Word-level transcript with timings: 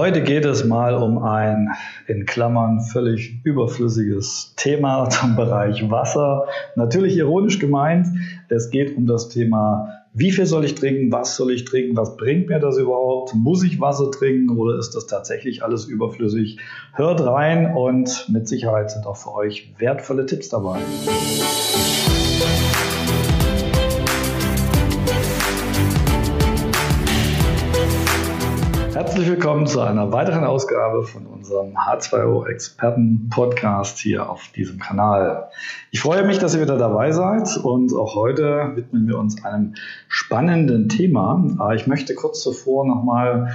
Heute 0.00 0.22
geht 0.22 0.46
es 0.46 0.64
mal 0.64 0.94
um 0.94 1.22
ein 1.22 1.68
in 2.06 2.24
Klammern 2.24 2.80
völlig 2.80 3.44
überflüssiges 3.44 4.54
Thema 4.56 5.10
zum 5.10 5.36
Bereich 5.36 5.90
Wasser. 5.90 6.46
Natürlich 6.74 7.18
ironisch 7.18 7.58
gemeint. 7.58 8.06
Es 8.48 8.70
geht 8.70 8.96
um 8.96 9.04
das 9.04 9.28
Thema, 9.28 10.06
wie 10.14 10.32
viel 10.32 10.46
soll 10.46 10.64
ich 10.64 10.74
trinken, 10.74 11.12
was 11.12 11.36
soll 11.36 11.52
ich 11.52 11.66
trinken, 11.66 11.98
was 11.98 12.16
bringt 12.16 12.48
mir 12.48 12.60
das 12.60 12.78
überhaupt, 12.78 13.34
muss 13.34 13.62
ich 13.62 13.78
Wasser 13.78 14.10
trinken 14.10 14.56
oder 14.56 14.78
ist 14.78 14.92
das 14.92 15.06
tatsächlich 15.06 15.62
alles 15.62 15.84
überflüssig? 15.84 16.58
Hört 16.94 17.22
rein 17.22 17.74
und 17.76 18.26
mit 18.32 18.48
Sicherheit 18.48 18.90
sind 18.90 19.04
auch 19.04 19.18
für 19.18 19.34
euch 19.34 19.74
wertvolle 19.76 20.24
Tipps 20.24 20.48
dabei. 20.48 20.78
Herzlich 29.10 29.28
willkommen 29.28 29.66
zu 29.66 29.80
einer 29.80 30.12
weiteren 30.12 30.44
Ausgabe 30.44 31.02
von 31.02 31.26
unserem 31.26 31.76
H2O 31.76 32.46
Experten 32.46 33.28
Podcast 33.28 33.98
hier 33.98 34.30
auf 34.30 34.46
diesem 34.54 34.78
Kanal. 34.78 35.50
Ich 35.90 35.98
freue 35.98 36.24
mich, 36.24 36.38
dass 36.38 36.54
ihr 36.54 36.60
wieder 36.60 36.78
dabei 36.78 37.10
seid 37.10 37.56
und 37.56 37.92
auch 37.92 38.14
heute 38.14 38.70
widmen 38.76 39.08
wir 39.08 39.18
uns 39.18 39.44
einem 39.44 39.74
spannenden 40.06 40.88
Thema. 40.88 41.72
Ich 41.74 41.88
möchte 41.88 42.14
kurz 42.14 42.40
zuvor 42.40 42.86
nochmal 42.86 43.50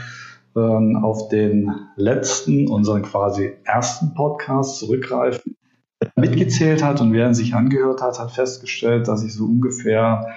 ähm, 0.58 1.00
auf 1.02 1.30
den 1.30 1.72
letzten, 1.96 2.68
unseren 2.68 3.04
quasi 3.04 3.54
ersten 3.64 4.14
Podcast 4.14 4.80
zurückgreifen. 4.80 5.56
Wer 6.02 6.12
mitgezählt 6.18 6.84
hat 6.84 7.00
und 7.00 7.14
wer 7.14 7.28
ihn 7.28 7.34
sich 7.34 7.56
angehört 7.56 8.02
hat, 8.02 8.20
hat 8.20 8.32
festgestellt, 8.32 9.08
dass 9.08 9.24
ich 9.24 9.34
so 9.34 9.46
ungefähr 9.46 10.28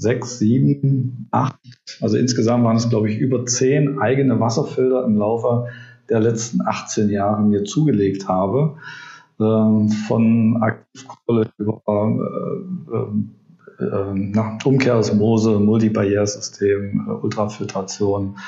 sechs, 0.00 0.38
sieben, 0.38 1.28
acht, 1.30 1.58
also 2.00 2.16
insgesamt 2.16 2.64
waren 2.64 2.76
es, 2.76 2.88
glaube 2.88 3.10
ich, 3.10 3.18
über 3.18 3.44
zehn 3.44 4.00
eigene 4.00 4.40
Wasserfilter 4.40 5.04
im 5.04 5.16
Laufe 5.16 5.66
der 6.08 6.20
letzten 6.20 6.62
18 6.66 7.10
Jahre 7.10 7.42
mir 7.42 7.64
zugelegt 7.64 8.26
habe. 8.26 8.76
Ähm, 9.38 9.88
von 9.88 10.62
Aktivkohle 10.62 11.50
über 11.58 11.80
äh, 11.86 13.84
äh, 13.84 13.86
äh, 13.86 14.58
Umkehrosmose, 14.64 15.58
Multibarriersystem, 15.60 17.06
äh, 17.06 17.12
Ultrafiltration, 17.12 18.38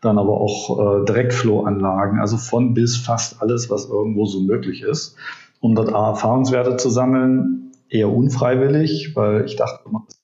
dann 0.00 0.18
aber 0.18 0.40
auch 0.40 1.02
äh, 1.02 1.04
Direktflow-Anlagen, 1.04 2.20
also 2.20 2.36
von 2.36 2.72
bis 2.74 2.96
fast 2.96 3.42
alles, 3.42 3.70
was 3.70 3.88
irgendwo 3.88 4.24
so 4.26 4.40
möglich 4.40 4.82
ist, 4.82 5.16
um 5.60 5.74
dort 5.74 5.88
Erfahrungswerte 5.88 6.76
zu 6.76 6.88
sammeln, 6.88 7.72
eher 7.90 8.10
unfreiwillig, 8.10 9.14
weil 9.14 9.44
ich 9.44 9.56
dachte, 9.56 9.80
das 10.06 10.19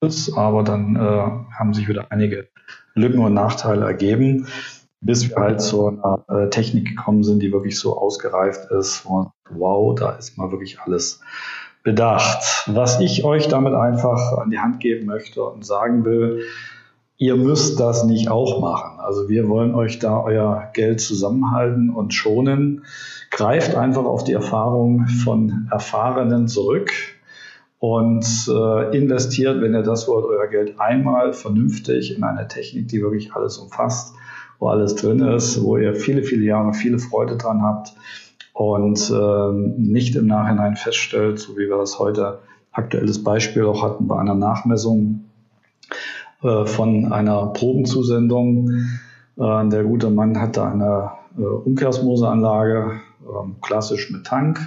ist, 0.00 0.36
aber 0.36 0.62
dann 0.62 0.96
äh, 0.96 1.54
haben 1.54 1.74
sich 1.74 1.88
wieder 1.88 2.06
einige 2.10 2.48
Lücken 2.94 3.20
und 3.20 3.34
Nachteile 3.34 3.84
ergeben, 3.84 4.46
bis 5.00 5.28
wir 5.28 5.36
halt 5.36 5.60
zu 5.60 5.88
einer 5.88 6.24
äh, 6.28 6.50
Technik 6.50 6.88
gekommen 6.88 7.22
sind, 7.22 7.40
die 7.42 7.52
wirklich 7.52 7.78
so 7.78 7.98
ausgereift 7.98 8.70
ist. 8.70 9.04
Und 9.06 9.30
wow, 9.50 9.94
da 9.94 10.12
ist 10.12 10.36
mal 10.36 10.50
wirklich 10.50 10.80
alles 10.80 11.20
bedacht. 11.82 12.64
Was 12.66 13.00
ich 13.00 13.24
euch 13.24 13.48
damit 13.48 13.74
einfach 13.74 14.38
an 14.38 14.50
die 14.50 14.58
Hand 14.58 14.80
geben 14.80 15.06
möchte 15.06 15.44
und 15.44 15.64
sagen 15.64 16.04
will, 16.04 16.42
ihr 17.18 17.36
müsst 17.36 17.80
das 17.80 18.04
nicht 18.04 18.28
auch 18.28 18.60
machen. 18.60 19.00
Also 19.00 19.28
wir 19.28 19.48
wollen 19.48 19.74
euch 19.74 19.98
da 19.98 20.20
euer 20.20 20.70
Geld 20.74 21.00
zusammenhalten 21.00 21.90
und 21.90 22.12
schonen. 22.12 22.84
Greift 23.30 23.74
einfach 23.74 24.04
auf 24.04 24.24
die 24.24 24.32
Erfahrung 24.32 25.06
von 25.06 25.68
Erfahrenen 25.70 26.48
zurück 26.48 26.90
und 27.88 28.26
äh, 28.48 28.96
investiert, 28.98 29.60
wenn 29.60 29.72
ihr 29.72 29.84
das 29.84 30.08
wollt, 30.08 30.24
euer 30.24 30.48
Geld 30.48 30.80
einmal 30.80 31.32
vernünftig 31.32 32.16
in 32.16 32.24
eine 32.24 32.48
Technik, 32.48 32.88
die 32.88 33.00
wirklich 33.00 33.32
alles 33.32 33.58
umfasst, 33.58 34.12
wo 34.58 34.66
alles 34.66 34.96
drin 34.96 35.20
ist, 35.20 35.62
wo 35.62 35.76
ihr 35.76 35.94
viele, 35.94 36.24
viele 36.24 36.44
Jahre 36.44 36.74
viele 36.74 36.98
Freude 36.98 37.36
dran 37.36 37.62
habt 37.62 37.94
und 38.54 39.08
äh, 39.08 39.52
nicht 39.78 40.16
im 40.16 40.26
Nachhinein 40.26 40.74
feststellt, 40.74 41.38
so 41.38 41.56
wie 41.56 41.68
wir 41.68 41.78
das 41.78 42.00
heute 42.00 42.40
aktuelles 42.72 43.22
Beispiel 43.22 43.64
auch 43.66 43.84
hatten 43.84 44.08
bei 44.08 44.18
einer 44.18 44.34
Nachmessung 44.34 45.26
äh, 46.42 46.66
von 46.66 47.12
einer 47.12 47.46
Probenzusendung. 47.46 48.68
Äh, 49.38 49.68
der 49.68 49.84
gute 49.84 50.10
Mann 50.10 50.40
hatte 50.40 50.64
eine 50.64 51.12
äh, 51.38 51.42
Umkehrsmoseanlage, 51.42 53.00
ähm, 53.22 53.56
klassisch 53.60 54.10
mit 54.10 54.26
Tank 54.26 54.58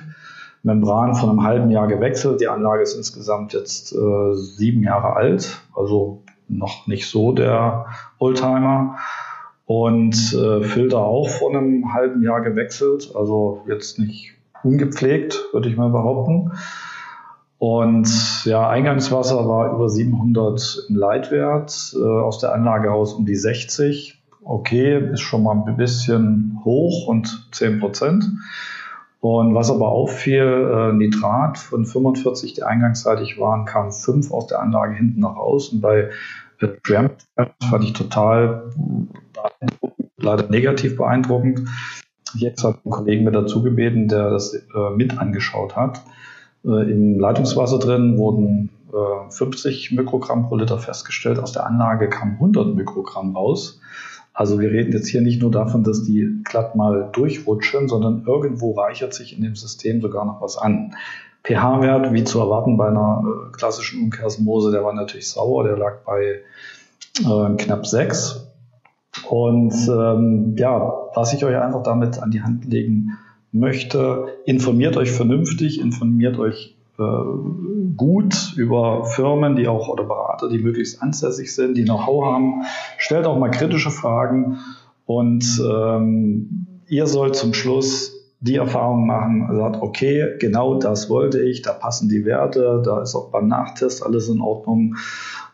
Membran 0.64 1.16
von 1.16 1.30
einem 1.30 1.44
halben 1.44 1.70
Jahr 1.72 1.88
gewechselt. 1.88 2.42
Die 2.42 2.48
Anlage 2.48 2.84
ist 2.84 2.96
insgesamt 2.96 3.54
jetzt 3.54 3.94
äh, 3.94 4.34
sieben 4.34 4.84
Jahre 4.84 5.16
alt, 5.16 5.62
also 5.76 6.24
noch 6.48 6.88
nicht 6.88 7.10
so 7.10 7.32
der 7.32 7.86
Oldtimer. 8.18 8.98
Und 9.66 10.34
äh, 10.34 10.64
Filter 10.64 10.98
auch 11.00 11.30
vor 11.30 11.52
einem 11.52 11.94
halben 11.94 12.24
Jahr 12.24 12.42
gewechselt, 12.42 13.12
also 13.16 13.62
jetzt 13.68 14.00
nicht 14.00 14.32
ungepflegt, 14.64 15.40
würde 15.54 15.70
ich 15.70 15.78
mal 15.78 15.90
behaupten. 15.90 16.52
Und 17.60 18.10
ja, 18.46 18.68
Eingangswasser 18.68 19.48
war 19.48 19.74
über 19.74 19.90
700 19.90 20.86
im 20.90 20.96
Leitwert, 20.96 21.94
äh, 21.94 22.04
aus 22.04 22.40
der 22.40 22.54
Anlage 22.54 22.90
raus 22.90 23.14
um 23.14 23.26
die 23.26 23.36
60. 23.36 24.20
Okay, 24.44 25.12
ist 25.12 25.22
schon 25.22 25.44
mal 25.44 25.64
ein 25.68 25.76
bisschen 25.76 26.62
hoch 26.64 27.06
und 27.08 27.50
10 27.52 27.80
Prozent. 27.80 28.26
Und 29.22 29.54
was 29.54 29.70
aber 29.70 29.90
auffiel, 29.90 30.72
äh, 30.74 30.94
Nitrat 30.94 31.58
von 31.58 31.86
45, 31.86 32.54
die 32.54 32.64
eingangsseitig 32.64 33.38
waren, 33.38 33.66
kamen 33.66 33.92
fünf 33.92 34.32
aus 34.32 34.48
der 34.48 34.62
Anlage 34.62 34.96
hinten 34.96 35.20
nach 35.20 35.36
raus. 35.36 35.70
Und 35.70 35.82
bei 35.82 36.10
äh, 36.60 37.46
fand 37.70 37.84
ich 37.84 37.94
total 37.94 38.72
leider 40.18 40.50
negativ 40.50 40.98
beeindruckend. 40.98 41.68
Jetzt 42.36 42.64
hat 42.64 42.86
ein 42.86 42.92
Kollegen 42.92 43.26
mir 43.26 43.32
dazu 43.32 43.62
gebeten, 43.64 44.08
der 44.08 44.30
das 44.30 44.54
äh, 44.54 44.90
mit 44.96 45.18
angeschaut 45.18 45.76
hat. 45.76 46.02
Äh, 46.64 46.92
Im 46.92 47.20
Leitungswasser 47.20 47.80
drin 47.80 48.18
wurden 48.18 48.70
50 49.30 49.92
äh, 49.92 49.96
Mikrogramm 49.96 50.48
pro 50.48 50.56
Liter 50.56 50.78
festgestellt. 50.78 51.40
Aus 51.40 51.52
der 51.52 51.66
Anlage 51.66 52.10
kamen 52.10 52.34
100 52.34 52.76
Mikrogramm 52.76 53.36
raus. 53.36 53.82
Also 54.40 54.58
wir 54.58 54.72
reden 54.72 54.94
jetzt 54.94 55.10
hier 55.10 55.20
nicht 55.20 55.42
nur 55.42 55.52
davon, 55.52 55.84
dass 55.84 56.06
die 56.06 56.40
glatt 56.46 56.74
mal 56.74 57.10
durchrutschen, 57.12 57.90
sondern 57.90 58.24
irgendwo 58.26 58.72
reichert 58.72 59.14
sich 59.14 59.36
in 59.36 59.44
dem 59.44 59.58
System 59.58 60.00
sogar 60.00 60.24
noch 60.24 60.42
was 60.42 60.58
an. 60.58 60.96
pH-Wert, 61.44 62.14
wie 62.14 62.24
zu 62.24 62.40
erwarten 62.40 62.78
bei 62.78 62.88
einer 62.88 63.22
äh, 63.26 63.52
klassischen 63.52 64.02
Umkehrsmose, 64.02 64.72
der 64.72 64.82
war 64.86 64.94
natürlich 64.94 65.28
sauer, 65.28 65.66
der 65.66 65.76
lag 65.76 66.06
bei 66.06 66.40
äh, 67.20 67.56
knapp 67.58 67.86
6. 67.86 68.48
Und 69.28 69.74
ähm, 69.90 70.56
ja, 70.58 70.94
was 71.16 71.34
ich 71.34 71.44
euch 71.44 71.58
einfach 71.58 71.84
damit 71.84 72.20
an 72.20 72.32
die 72.32 72.42
Hand 72.42 72.64
legen 72.64 73.18
möchte, 73.52 74.28
informiert 74.46 74.96
euch 74.96 75.12
vernünftig, 75.12 75.82
informiert 75.82 76.40
euch 76.40 76.78
gut 77.96 78.54
über 78.56 79.06
Firmen, 79.06 79.56
die 79.56 79.68
auch 79.68 79.88
oder 79.88 80.04
Berater, 80.04 80.50
die 80.50 80.60
möglichst 80.60 81.02
ansässig 81.02 81.54
sind, 81.56 81.76
die 81.76 81.84
Know-how 81.84 82.26
haben. 82.26 82.64
Stellt 82.98 83.26
auch 83.26 83.38
mal 83.38 83.50
kritische 83.50 83.92
Fragen 83.92 84.60
und 85.06 85.46
ähm, 85.60 86.68
ihr 86.88 87.08
sollt 87.08 87.36
zum 87.36 87.54
Schluss 87.54 88.16
die 88.42 88.56
Erfahrung 88.56 89.06
machen, 89.06 89.50
sagt, 89.54 89.82
okay, 89.82 90.36
genau 90.40 90.76
das 90.76 91.10
wollte 91.10 91.42
ich, 91.42 91.62
da 91.62 91.74
passen 91.74 92.10
die 92.10 92.26
Werte, 92.26 92.82
da 92.84 93.02
ist 93.02 93.16
auch 93.16 93.32
beim 93.32 93.48
Nachtest 93.48 94.06
alles 94.06 94.30
in 94.30 94.40
Ordnung. 94.40 94.96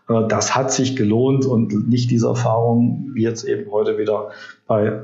Äh, 0.08 0.28
das 0.28 0.56
hat 0.56 0.72
sich 0.72 0.96
gelohnt 0.96 1.46
und 1.46 1.90
nicht 1.90 2.12
diese 2.12 2.28
Erfahrung, 2.28 3.12
wie 3.14 3.24
jetzt 3.24 3.44
eben 3.44 3.72
heute 3.72 3.98
wieder 3.98 4.30
bei 4.68 5.02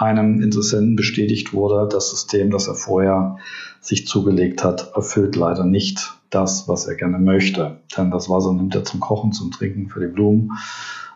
einem 0.00 0.40
Interessenten 0.40 0.96
bestätigt 0.96 1.52
wurde, 1.52 1.88
das 1.88 2.10
System, 2.10 2.50
das 2.50 2.68
er 2.68 2.74
vorher 2.74 3.36
sich 3.80 4.06
zugelegt 4.06 4.64
hat, 4.64 4.92
erfüllt 4.94 5.36
leider 5.36 5.64
nicht 5.64 6.14
das, 6.30 6.68
was 6.68 6.86
er 6.86 6.94
gerne 6.94 7.18
möchte. 7.18 7.80
Denn 7.96 8.10
das 8.10 8.28
Wasser 8.30 8.52
nimmt 8.52 8.74
er 8.74 8.84
zum 8.84 9.00
Kochen, 9.00 9.32
zum 9.32 9.50
Trinken 9.50 9.88
für 9.88 10.00
die 10.00 10.12
Blumen. 10.12 10.52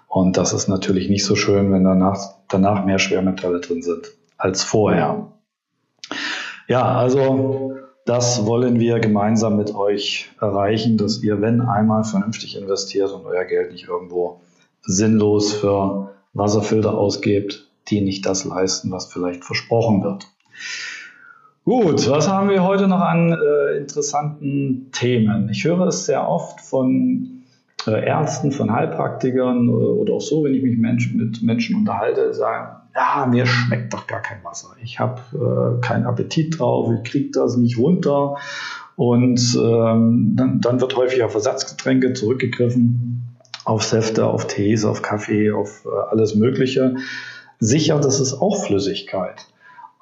Und 0.06 0.36
das 0.36 0.52
ist 0.52 0.68
natürlich 0.68 1.08
nicht 1.08 1.24
so 1.24 1.34
schön, 1.34 1.72
wenn 1.72 1.84
danach, 1.84 2.18
danach 2.48 2.84
mehr 2.84 2.98
Schwermetalle 2.98 3.60
drin 3.60 3.82
sind 3.82 4.12
als 4.36 4.62
vorher. 4.62 5.32
Ja, 6.68 6.84
also 6.84 7.74
das 8.04 8.44
wollen 8.44 8.78
wir 8.78 9.00
gemeinsam 9.00 9.56
mit 9.56 9.74
euch 9.74 10.30
erreichen, 10.40 10.98
dass 10.98 11.22
ihr, 11.22 11.40
wenn 11.40 11.62
einmal 11.62 12.04
vernünftig 12.04 12.56
investiert 12.56 13.10
und 13.12 13.24
euer 13.24 13.44
Geld 13.44 13.72
nicht 13.72 13.88
irgendwo 13.88 14.40
sinnlos 14.82 15.54
für 15.54 16.10
Wasserfilter 16.34 16.96
ausgebt, 16.96 17.63
die 17.88 18.00
nicht 18.00 18.26
das 18.26 18.44
leisten, 18.44 18.90
was 18.90 19.12
vielleicht 19.12 19.44
versprochen 19.44 20.02
wird. 20.02 20.26
Gut, 21.64 22.08
was 22.10 22.28
haben 22.28 22.50
wir 22.50 22.62
heute 22.62 22.88
noch 22.88 23.00
an 23.00 23.32
äh, 23.32 23.78
interessanten 23.78 24.90
Themen? 24.92 25.48
Ich 25.48 25.64
höre 25.64 25.86
es 25.86 26.04
sehr 26.04 26.28
oft 26.28 26.60
von 26.60 27.42
äh, 27.86 28.04
Ärzten, 28.04 28.52
von 28.52 28.70
Heilpraktikern 28.70 29.68
äh, 29.68 29.72
oder 29.72 30.14
auch 30.14 30.20
so, 30.20 30.44
wenn 30.44 30.54
ich 30.54 30.62
mich 30.62 30.76
Menschen, 30.76 31.16
mit 31.16 31.42
Menschen 31.42 31.76
unterhalte, 31.76 32.34
sagen, 32.34 32.76
ja, 32.94 33.26
mir 33.26 33.46
schmeckt 33.46 33.92
doch 33.92 34.06
gar 34.06 34.20
kein 34.20 34.44
Wasser. 34.44 34.68
Ich 34.82 35.00
habe 35.00 35.20
äh, 35.32 35.80
keinen 35.80 36.04
Appetit 36.04 36.58
drauf, 36.58 36.92
ich 36.92 37.10
kriege 37.10 37.30
das 37.30 37.56
nicht 37.56 37.78
runter. 37.78 38.36
Und 38.96 39.58
ähm, 39.60 40.34
dann, 40.36 40.60
dann 40.60 40.80
wird 40.80 40.96
häufig 40.96 41.22
auf 41.22 41.34
Ersatzgetränke 41.34 42.12
zurückgegriffen, 42.12 43.22
auf 43.64 43.82
Säfte, 43.82 44.26
auf 44.26 44.46
Tees, 44.46 44.84
auf 44.84 45.02
Kaffee, 45.02 45.50
auf 45.50 45.84
äh, 45.84 46.10
alles 46.10 46.34
Mögliche. 46.36 46.96
Sicher, 47.58 48.00
das 48.00 48.20
ist 48.20 48.34
auch 48.34 48.64
Flüssigkeit. 48.64 49.46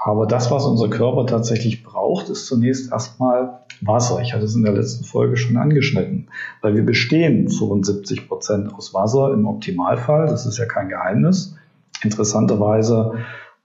Aber 0.04 0.26
das, 0.26 0.50
was 0.50 0.64
unser 0.64 0.88
Körper 0.88 1.26
tatsächlich 1.26 1.84
braucht, 1.84 2.28
ist 2.28 2.46
zunächst 2.46 2.90
erstmal 2.90 3.60
Wasser. 3.82 4.20
Ich 4.20 4.32
hatte 4.32 4.44
es 4.44 4.56
in 4.56 4.64
der 4.64 4.72
letzten 4.72 5.04
Folge 5.04 5.36
schon 5.36 5.56
angeschnitten, 5.56 6.28
weil 6.60 6.74
wir 6.74 6.84
bestehen 6.84 7.48
75 7.48 8.28
Prozent 8.28 8.74
aus 8.74 8.94
Wasser 8.94 9.32
im 9.32 9.46
Optimalfall. 9.46 10.26
Das 10.26 10.44
ist 10.44 10.58
ja 10.58 10.66
kein 10.66 10.88
Geheimnis. 10.88 11.54
Interessanterweise 12.02 13.12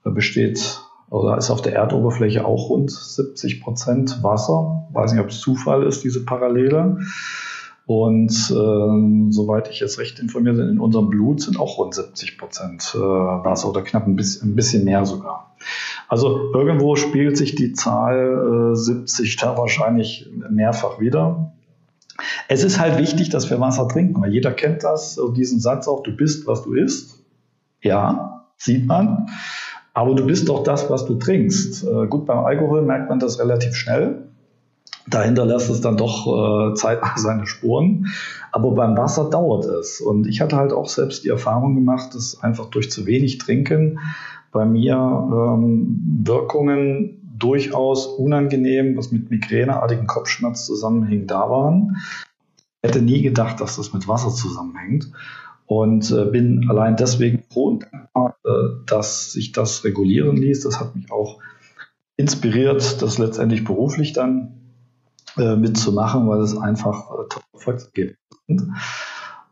besteht 0.03 0.79
oder 1.09 1.37
ist 1.37 1.49
auf 1.49 1.61
der 1.61 1.73
Erdoberfläche 1.73 2.45
auch 2.45 2.69
rund 2.69 2.91
70 2.91 3.61
Prozent 3.61 4.21
Wasser. 4.21 4.85
Ich 4.89 4.95
weiß 4.95 5.13
nicht, 5.13 5.21
ob 5.21 5.29
es 5.29 5.39
Zufall 5.39 5.83
ist, 5.83 6.03
diese 6.03 6.23
Parallele. 6.23 6.99
Und 7.87 8.33
äh, 8.51 9.31
soweit 9.31 9.69
ich 9.69 9.79
jetzt 9.79 9.97
recht 9.97 10.19
informiert 10.19 10.57
bin, 10.57 10.67
in 10.67 10.79
unserem 10.79 11.09
Blut 11.09 11.41
sind 11.41 11.57
auch 11.57 11.77
rund 11.77 11.95
70 11.95 12.37
Prozent 12.37 12.91
äh, 12.93 12.99
Wasser 12.99 13.69
oder 13.69 13.81
knapp 13.81 14.05
ein 14.05 14.17
bisschen, 14.17 14.49
ein 14.49 14.55
bisschen 14.55 14.83
mehr 14.83 15.05
sogar. 15.05 15.55
Also 16.09 16.51
irgendwo 16.53 16.97
spielt 16.97 17.37
sich 17.37 17.55
die 17.55 17.71
Zahl 17.71 18.73
äh, 18.73 18.75
70 18.75 19.37
da 19.37 19.57
wahrscheinlich 19.57 20.29
mehrfach 20.49 20.99
wieder. 20.99 21.53
Es 22.49 22.65
ist 22.65 22.77
halt 22.77 22.97
wichtig, 22.97 23.29
dass 23.29 23.49
wir 23.49 23.61
Wasser 23.61 23.87
trinken, 23.87 24.21
weil 24.21 24.33
jeder 24.33 24.51
kennt 24.51 24.83
das, 24.83 25.17
diesen 25.37 25.61
Satz 25.61 25.87
auch, 25.87 26.03
du 26.03 26.11
bist, 26.11 26.45
was 26.45 26.63
du 26.63 26.73
isst. 26.73 27.23
Ja, 27.81 28.47
sieht 28.57 28.85
man. 28.85 29.27
Aber 29.93 30.13
du 30.13 30.25
bist 30.25 30.49
doch 30.49 30.63
das, 30.63 30.89
was 30.89 31.05
du 31.05 31.15
trinkst. 31.15 31.85
Äh, 31.85 32.07
gut, 32.07 32.25
beim 32.25 32.39
Alkohol 32.39 32.81
merkt 32.81 33.07
man 33.07 33.19
das 33.19 33.39
relativ 33.39 33.75
schnell 33.75 34.27
dahinter 35.09 35.45
lässt 35.45 35.69
es 35.69 35.81
dann 35.81 35.97
doch 35.97 36.27
äh, 36.27 36.73
zeitnah 36.75 37.17
seine 37.17 37.47
Spuren. 37.47 38.07
Aber 38.51 38.71
beim 38.71 38.97
Wasser 38.97 39.29
dauert 39.29 39.65
es. 39.65 40.01
Und 40.01 40.27
ich 40.27 40.41
hatte 40.41 40.57
halt 40.57 40.73
auch 40.73 40.89
selbst 40.89 41.23
die 41.23 41.29
Erfahrung 41.29 41.75
gemacht, 41.75 42.15
dass 42.15 42.41
einfach 42.41 42.65
durch 42.65 42.91
zu 42.91 43.05
wenig 43.05 43.37
Trinken 43.37 43.99
bei 44.51 44.65
mir 44.65 44.95
ähm, 44.95 46.23
Wirkungen 46.23 47.21
durchaus 47.37 48.07
unangenehm, 48.07 48.97
was 48.97 49.11
mit 49.11 49.29
migräneartigen 49.29 50.07
Kopfschmerz 50.07 50.65
zusammenhing, 50.65 51.27
da 51.27 51.49
waren. 51.49 51.97
Ich 52.81 52.89
hätte 52.89 53.01
nie 53.01 53.21
gedacht, 53.21 53.61
dass 53.61 53.75
das 53.75 53.93
mit 53.93 54.07
Wasser 54.07 54.29
zusammenhängt. 54.29 55.11
Und 55.65 56.09
äh, 56.11 56.25
bin 56.25 56.69
allein 56.69 56.95
deswegen 56.95 57.43
froh 57.51 57.67
und 57.67 57.87
dankbar, 57.91 58.37
äh, 58.45 58.49
dass 58.85 59.33
sich 59.33 59.51
das 59.51 59.83
regulieren 59.83 60.37
ließ. 60.37 60.61
Das 60.63 60.79
hat 60.79 60.95
mich 60.95 61.11
auch 61.11 61.39
inspiriert, 62.15 63.01
das 63.01 63.17
letztendlich 63.17 63.65
beruflich 63.65 64.13
dann 64.13 64.56
äh, 65.37 65.55
mitzumachen, 65.55 66.27
weil 66.27 66.41
es 66.41 66.57
einfach 66.57 67.11
äh, 67.11 67.27
tolle 67.29 67.45
Erfolgsergebnisse 67.53 68.17
sind. 68.47 68.63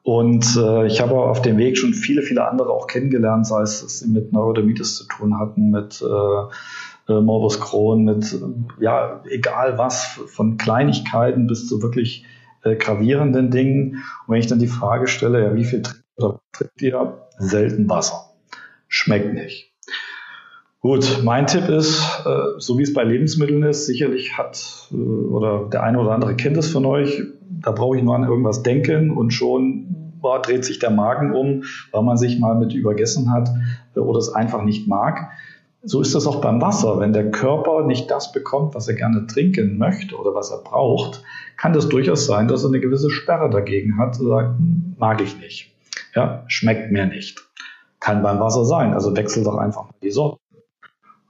Und 0.03 0.55
äh, 0.55 0.85
ich 0.85 1.01
habe 1.01 1.15
auf 1.15 1.41
dem 1.41 1.57
Weg 1.57 1.77
schon 1.77 1.95
viele, 1.95 2.21
viele 2.21 2.47
andere 2.47 2.69
auch 2.69 2.85
kennengelernt, 2.85 3.47
sei 3.47 3.63
es, 3.63 3.81
dass 3.81 3.99
sie 3.99 4.09
mit 4.09 4.31
Neurodermitis 4.31 4.97
zu 4.97 5.07
tun 5.07 5.39
hatten, 5.39 5.71
mit 5.71 5.99
äh, 5.99 7.11
äh 7.11 7.21
Morbus 7.21 7.59
Crohn, 7.59 8.03
mit, 8.03 8.31
äh, 8.31 8.83
ja, 8.83 9.23
egal 9.27 9.79
was, 9.79 10.19
von 10.27 10.57
Kleinigkeiten 10.57 11.47
bis 11.47 11.67
zu 11.67 11.81
wirklich 11.81 12.23
äh, 12.63 12.75
gravierenden 12.75 13.49
Dingen. 13.49 14.03
Und 14.27 14.33
wenn 14.33 14.39
ich 14.39 14.47
dann 14.47 14.59
die 14.59 14.67
Frage 14.67 15.07
stelle, 15.07 15.43
ja, 15.43 15.55
wie 15.55 15.65
viel 15.65 15.81
trinkt 15.81 16.81
ihr? 16.81 17.27
Selten 17.39 17.89
Wasser. 17.89 18.31
Schmeckt 18.87 19.33
nicht. 19.33 19.74
Gut, 20.85 21.21
mein 21.23 21.47
Tipp 21.47 21.67
ist, 21.67 21.99
äh, 22.27 22.59
so 22.59 22.77
wie 22.77 22.83
es 22.83 22.93
bei 22.93 23.03
Lebensmitteln 23.03 23.63
ist, 23.63 23.87
sicherlich 23.87 24.37
hat 24.37 24.87
äh, 24.91 24.95
oder 24.95 25.67
der 25.67 25.81
eine 25.81 25.99
oder 25.99 26.11
andere 26.11 26.35
kennt 26.35 26.57
es 26.57 26.71
von 26.71 26.85
euch, 26.85 27.23
da 27.49 27.71
brauche 27.71 27.97
ich 27.97 28.03
nur 28.03 28.15
an 28.15 28.23
irgendwas 28.23 28.61
denken 28.61 29.09
und 29.09 29.31
schon 29.31 30.13
boah, 30.21 30.39
dreht 30.43 30.63
sich 30.63 30.77
der 30.77 30.91
Magen 30.91 31.33
um, 31.33 31.63
weil 31.91 32.03
man 32.03 32.17
sich 32.17 32.39
mal 32.39 32.53
mit 32.53 32.75
übergessen 32.75 33.31
hat 33.31 33.49
äh, 33.95 33.99
oder 33.99 34.19
es 34.19 34.29
einfach 34.31 34.61
nicht 34.63 34.87
mag. 34.87 35.31
So 35.81 36.01
ist 36.01 36.13
das 36.13 36.27
auch 36.27 36.39
beim 36.39 36.61
Wasser. 36.61 36.99
Wenn 36.99 37.13
der 37.13 37.31
Körper 37.31 37.87
nicht 37.87 38.11
das 38.11 38.31
bekommt, 38.31 38.75
was 38.75 38.87
er 38.87 38.93
gerne 38.93 39.25
trinken 39.25 39.79
möchte 39.79 40.15
oder 40.15 40.35
was 40.35 40.51
er 40.51 40.59
braucht, 40.59 41.23
kann 41.57 41.73
das 41.73 41.89
durchaus 41.89 42.27
sein, 42.27 42.47
dass 42.47 42.63
er 42.63 42.69
eine 42.69 42.79
gewisse 42.79 43.09
Sperre 43.09 43.49
dagegen 43.49 43.97
hat 43.97 44.19
und 44.19 44.27
sagt, 44.27 44.59
hm, 44.59 44.93
mag 44.99 45.19
ich 45.19 45.39
nicht. 45.39 45.73
Ja, 46.13 46.43
schmeckt 46.45 46.91
mir 46.91 47.07
nicht. 47.07 47.43
Kann 47.99 48.21
beim 48.21 48.39
Wasser 48.39 48.65
sein. 48.65 48.93
Also 48.93 49.17
wechsel 49.17 49.43
doch 49.43 49.57
einfach 49.57 49.85
mal 49.85 49.95
die 50.03 50.11
Sorte. 50.11 50.44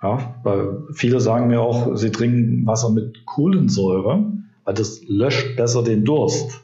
Ja, 0.06 0.36
weil 0.44 0.84
viele 0.94 1.20
sagen 1.20 1.48
mir 1.48 1.62
auch, 1.62 1.96
sie 1.96 2.12
trinken 2.12 2.68
Wasser 2.68 2.92
mit 2.92 3.26
Kohlensäure, 3.26 4.24
weil 4.64 4.74
das 4.76 5.02
löscht 5.08 5.58
besser 5.58 5.82
den 5.82 6.06
Durst. 6.06 6.62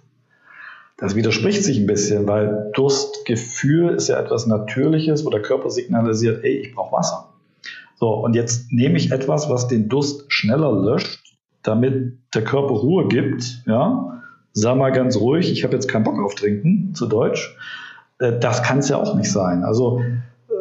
Das 1.00 1.16
widerspricht 1.16 1.64
sich 1.64 1.80
ein 1.80 1.88
bisschen, 1.88 2.28
weil 2.28 2.70
Durstgefühl 2.76 3.96
ist 3.96 4.10
ja 4.10 4.20
etwas 4.20 4.46
Natürliches, 4.46 5.26
wo 5.26 5.32
der 5.32 5.42
Körper 5.42 5.72
signalisiert, 5.72 6.44
ey, 6.44 6.60
ich 6.60 6.76
brauche 6.76 6.96
Wasser. 6.96 7.30
So, 7.96 8.10
und 8.12 8.36
jetzt 8.36 8.72
nehme 8.72 8.98
ich 8.98 9.12
etwas, 9.12 9.50
was 9.50 9.68
den 9.68 9.90
Durst 9.90 10.32
schneller 10.32 10.72
löscht, 10.72 11.36
damit 11.64 12.20
der 12.36 12.44
Körper 12.44 12.76
Ruhe 12.76 13.08
gibt, 13.08 13.64
ja, 13.66 14.22
sag 14.54 14.78
mal 14.78 14.92
ganz 14.92 15.18
ruhig, 15.18 15.52
ich 15.52 15.64
habe 15.64 15.74
jetzt 15.74 15.88
keinen 15.88 16.04
Bock 16.04 16.20
auf 16.24 16.36
Trinken, 16.36 16.94
zu 16.94 17.08
Deutsch. 17.08 17.58
Äh, 18.20 18.38
das 18.38 18.62
kann 18.62 18.78
es 18.78 18.90
ja 18.90 18.98
auch 18.98 19.16
nicht 19.16 19.32
sein. 19.32 19.64
Also 19.64 20.00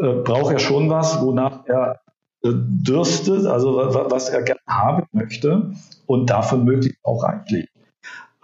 äh, 0.03 0.13
braucht 0.25 0.51
er 0.51 0.59
schon 0.59 0.89
was, 0.89 1.21
wonach 1.21 1.67
er 1.67 2.01
dürstet, 2.43 3.47
also 3.47 3.77
was 3.77 4.31
er 4.31 4.43
gerne 4.43 4.61
haben 4.67 5.05
möchte 5.13 5.73
und 6.07 6.31
davon 6.31 6.65
möglichst 6.65 6.99
auch 7.05 7.23
reichlich. 7.23 7.69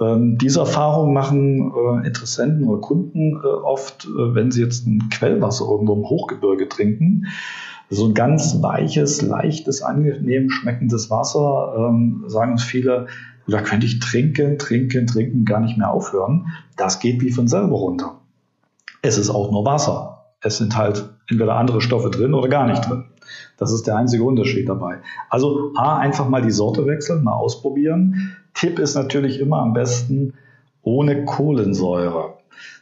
Ähm, 0.01 0.37
diese 0.37 0.61
Erfahrung 0.61 1.15
machen 1.15 1.73
äh, 1.73 2.07
Interessenten 2.07 2.65
oder 2.65 2.81
Kunden 2.81 3.37
äh, 3.43 3.47
oft, 3.47 4.05
äh, 4.05 4.35
wenn 4.35 4.51
sie 4.51 4.63
jetzt 4.63 4.87
ein 4.87 5.09
Quellwasser 5.11 5.65
irgendwo 5.65 5.95
im 5.95 6.05
Hochgebirge 6.05 6.69
trinken. 6.69 7.27
So 7.89 8.07
ein 8.07 8.15
ganz 8.15 8.61
weiches, 8.63 9.23
leichtes, 9.23 9.81
angenehm 9.81 10.51
schmeckendes 10.51 11.09
Wasser, 11.09 11.75
ähm, 11.79 12.25
sagen 12.27 12.53
uns 12.53 12.65
viele, 12.65 13.07
da 13.47 13.63
könnte 13.63 13.87
ich 13.87 14.01
trinken, 14.01 14.59
trinken, 14.59 15.07
trinken, 15.07 15.45
gar 15.45 15.61
nicht 15.61 15.79
mehr 15.79 15.91
aufhören. 15.91 16.49
Das 16.77 16.99
geht 16.99 17.23
wie 17.23 17.31
von 17.31 17.47
selber 17.47 17.77
runter. 17.77 18.21
Es 19.03 19.19
ist 19.19 19.31
auch 19.31 19.53
nur 19.53 19.65
Wasser. 19.65 20.35
Es 20.41 20.59
sind 20.59 20.77
halt 20.77 21.09
entweder 21.29 21.55
andere 21.55 21.81
Stoffe 21.81 22.11
drin 22.11 22.35
oder 22.35 22.49
gar 22.49 22.67
nicht 22.67 22.87
drin. 22.89 23.05
Das 23.59 23.73
ist 23.73 23.87
der 23.87 23.97
einzige 23.97 24.25
Unterschied 24.25 24.69
dabei. 24.69 24.99
Also 25.31 25.73
A, 25.77 25.99
einfach 25.99 26.29
mal 26.29 26.43
die 26.43 26.51
Sorte 26.51 26.87
wechseln, 26.87 27.25
mal 27.25 27.35
ausprobieren. 27.35 28.37
Tipp 28.55 28.79
ist 28.79 28.95
natürlich 28.95 29.41
immer 29.41 29.59
am 29.59 29.73
besten 29.73 30.35
ohne 30.83 31.25
Kohlensäure. 31.25 32.35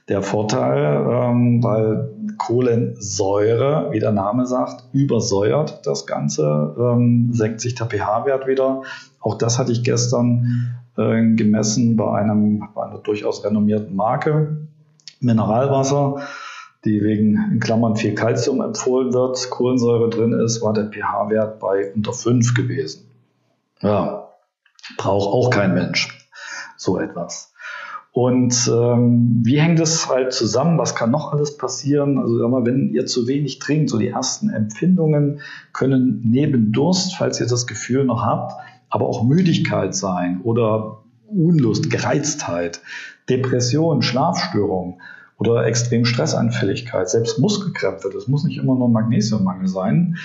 Der 0.09 0.23
Vorteil, 0.23 1.07
ähm, 1.11 1.63
weil 1.63 2.11
Kohlensäure, 2.37 3.89
wie 3.91 4.01
der 4.01 4.13
Name 4.13 4.47
sagt, 4.47 4.85
übersäuert 4.93 5.81
das 5.87 6.07
Ganze, 6.07 6.75
ähm, 6.79 7.31
senkt 7.33 7.63
sich 7.63 7.75
der 7.75 7.87
pH-Wert 7.87 8.47
wieder. 8.47 8.83
Auch 9.21 9.37
das 9.37 9.59
hatte 9.59 9.73
ich 9.73 9.83
gestern 9.83 10.77
äh, 10.99 11.35
gemessen 11.35 11.97
bei, 11.97 12.19
einem, 12.19 12.69
bei 12.75 12.85
einer 12.85 12.99
durchaus 12.99 13.45
renommierten 13.45 13.97
Marke. 13.97 14.59
Mineralwasser 15.21 16.21
die 16.85 17.03
wegen 17.03 17.53
in 17.53 17.61
Klammern 17.61 17.97
viel 17.97 18.15
Kalzium 18.15 18.61
empfohlen 18.61 19.13
wird, 19.13 19.51
Kohlensäure 19.51 20.11
drin 20.11 20.33
ist, 20.33 20.63
war 20.63 20.73
der 20.73 20.91
pH-Wert 20.91 21.59
bei 21.59 21.93
unter 21.95 22.13
5 22.13 22.55
gewesen. 22.55 23.11
Ja, 23.81 24.29
braucht 24.97 25.29
auch 25.29 25.51
kein 25.51 25.75
Mensch 25.75 26.29
so 26.77 26.99
etwas. 26.99 27.53
Und 28.13 28.71
ähm, 28.73 29.41
wie 29.43 29.61
hängt 29.61 29.81
es 29.81 30.09
halt 30.09 30.33
zusammen? 30.33 30.79
Was 30.79 30.95
kann 30.95 31.11
noch 31.11 31.33
alles 31.33 31.57
passieren? 31.57 32.19
Also 32.19 32.39
sag 32.39 32.49
mal, 32.49 32.65
wenn 32.65 32.91
ihr 32.95 33.07
zu 33.07 33.27
wenig 33.27 33.59
trinkt, 33.59 33.91
so 33.91 33.99
die 33.99 34.09
ersten 34.09 34.51
Empfindungen 34.51 35.41
können 35.73 36.21
neben 36.25 36.71
Durst, 36.71 37.17
falls 37.17 37.41
ihr 37.41 37.49
das 37.49 37.67
Gefühl 37.67 38.05
noch 38.05 38.25
habt, 38.25 38.53
aber 38.89 39.09
auch 39.09 39.25
Müdigkeit 39.25 39.97
sein 39.97 40.41
oder 40.45 41.03
Unlust, 41.27 41.91
Gereiztheit, 41.91 42.81
Depression, 43.29 44.03
Schlafstörung 44.03 45.01
oder 45.39 45.67
extrem 45.67 46.05
Stressanfälligkeit, 46.05 47.11
selbst 47.11 47.39
Muskelkrämpfe, 47.39 48.09
das 48.13 48.29
muss 48.29 48.45
nicht 48.45 48.59
immer 48.59 48.77
nur 48.77 48.89
Magnesiummangel 48.89 49.67
sein, 49.67 50.17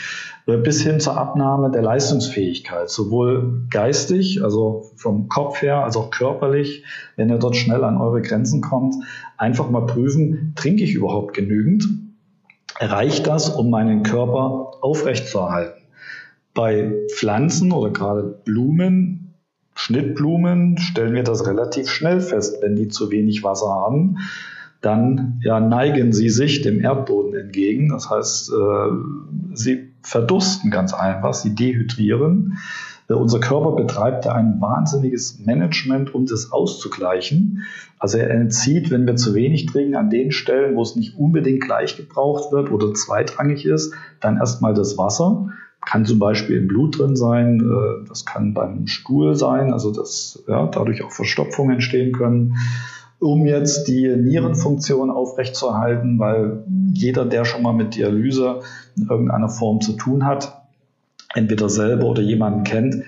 äh, 0.46 0.58
bis 0.58 0.82
hin 0.82 1.00
zur 1.00 1.18
Abnahme 1.18 1.72
der 1.72 1.82
Leistungsfähigkeit, 1.82 2.90
sowohl 2.90 3.64
geistig, 3.72 4.44
also 4.44 4.92
vom 4.96 5.28
Kopf 5.28 5.62
her, 5.62 5.84
als 5.84 5.98
auch 5.98 6.12
körperlich, 6.12 6.84
wenn 7.16 7.30
ihr 7.30 7.40
dort 7.40 7.56
schnell 7.56 7.84
an 7.84 7.98
eure 7.98 8.22
Grenzen 8.22 8.62
kommt, 8.62 8.96
einfach 9.38 9.70
mal 9.70 9.86
prüfen, 9.86 10.54
trinke 10.56 10.84
ich 10.84 10.94
überhaupt 10.94 11.34
genügend? 11.34 11.88
Reicht 12.80 13.28
das, 13.28 13.50
um 13.50 13.70
meinen 13.70 14.04
Körper 14.04 14.74
aufrechtzuerhalten? 14.82 15.82
Bei 16.54 16.94
Pflanzen 17.16 17.72
oder 17.72 17.92
gerade 17.92 18.24
Blumen, 18.46 19.34
Schnittblumen 19.76 20.78
stellen 20.78 21.14
wir 21.14 21.24
das 21.24 21.48
relativ 21.48 21.90
schnell 21.90 22.22
fest, 22.22 22.58
wenn 22.62 22.76
die 22.76 22.90
zu 22.90 23.12
wenig 23.12 23.44
Wasser 23.44 23.70
haben 23.70 24.18
dann 24.82 25.42
ja, 25.44 25.60
neigen 25.60 26.14
sie 26.14 26.30
sich 26.30 26.62
dem 26.62 26.80
Erdboden 26.82 27.36
entgegen. 27.36 27.90
Das 27.90 28.10
heißt, 28.10 28.52
äh, 28.52 29.54
sie 29.54 29.90
verdursten 30.02 30.72
ganz 30.72 30.94
einfach, 30.94 31.34
sie 31.34 31.54
dehydrieren. 31.54 32.58
Äh, 33.10 33.14
unser 33.14 33.40
Körper 33.40 33.74
betreibt 33.74 34.26
da 34.26 34.34
ein 34.34 34.62
wahnsinniges 34.62 35.40
Management, 35.40 36.16
um 36.16 36.26
das 36.26 36.52
auszugleichen. 36.54 37.64
Also 37.98 38.18
er 38.18 38.30
entzieht, 38.30 38.90
wenn 38.90 39.06
wir 39.06 39.18
zu 39.18 39.34
wenig 39.36 39.66
trinken, 39.66 39.96
an 39.96 40.10
den 40.10 40.32
Stellen, 40.32 40.78
wo 40.78 40.82
es 40.82 40.96
nicht 40.96 41.18
unbedingt 41.18 41.62
gleich 41.62 41.98
gebraucht 41.98 42.54
wird 42.54 42.72
oder 42.72 42.94
zweitrangig 42.94 43.66
ist, 43.66 43.94
dann 44.22 44.38
erstmal 44.38 44.74
das 44.74 44.98
Wasser. 44.98 45.50
Kann 45.86 46.06
zum 46.06 46.20
Beispiel 46.20 46.58
im 46.58 46.68
Blut 46.68 47.00
drin 47.00 47.18
sein, 47.18 47.60
äh, 47.60 48.08
das 48.08 48.26
kann 48.26 48.54
beim 48.54 48.88
Stuhl 48.88 49.36
sein, 49.36 49.74
also 49.74 49.92
dass 49.92 50.42
ja, 50.48 50.68
dadurch 50.68 51.04
auch 51.04 51.12
Verstopfungen 51.12 51.74
entstehen 51.74 52.14
können 52.14 52.56
um 53.20 53.46
jetzt 53.46 53.88
die 53.88 54.08
Nierenfunktion 54.08 55.10
aufrechtzuerhalten, 55.10 56.20
weil 56.20 56.64
jeder, 56.94 57.26
der 57.26 57.46
schon 57.46 57.62
mal 57.62 57.74
mit 57.74 57.96
Dialyse 57.96 58.62
in 58.96 59.08
irgendeiner 59.08 59.50
Form 59.50 59.82
zu 59.82 59.94
tun 59.94 60.26
hat, 60.26 60.62
entweder 61.36 61.70
selber 61.70 62.06
oder 62.06 62.22
jemanden 62.22 62.64
kennt, 62.64 63.04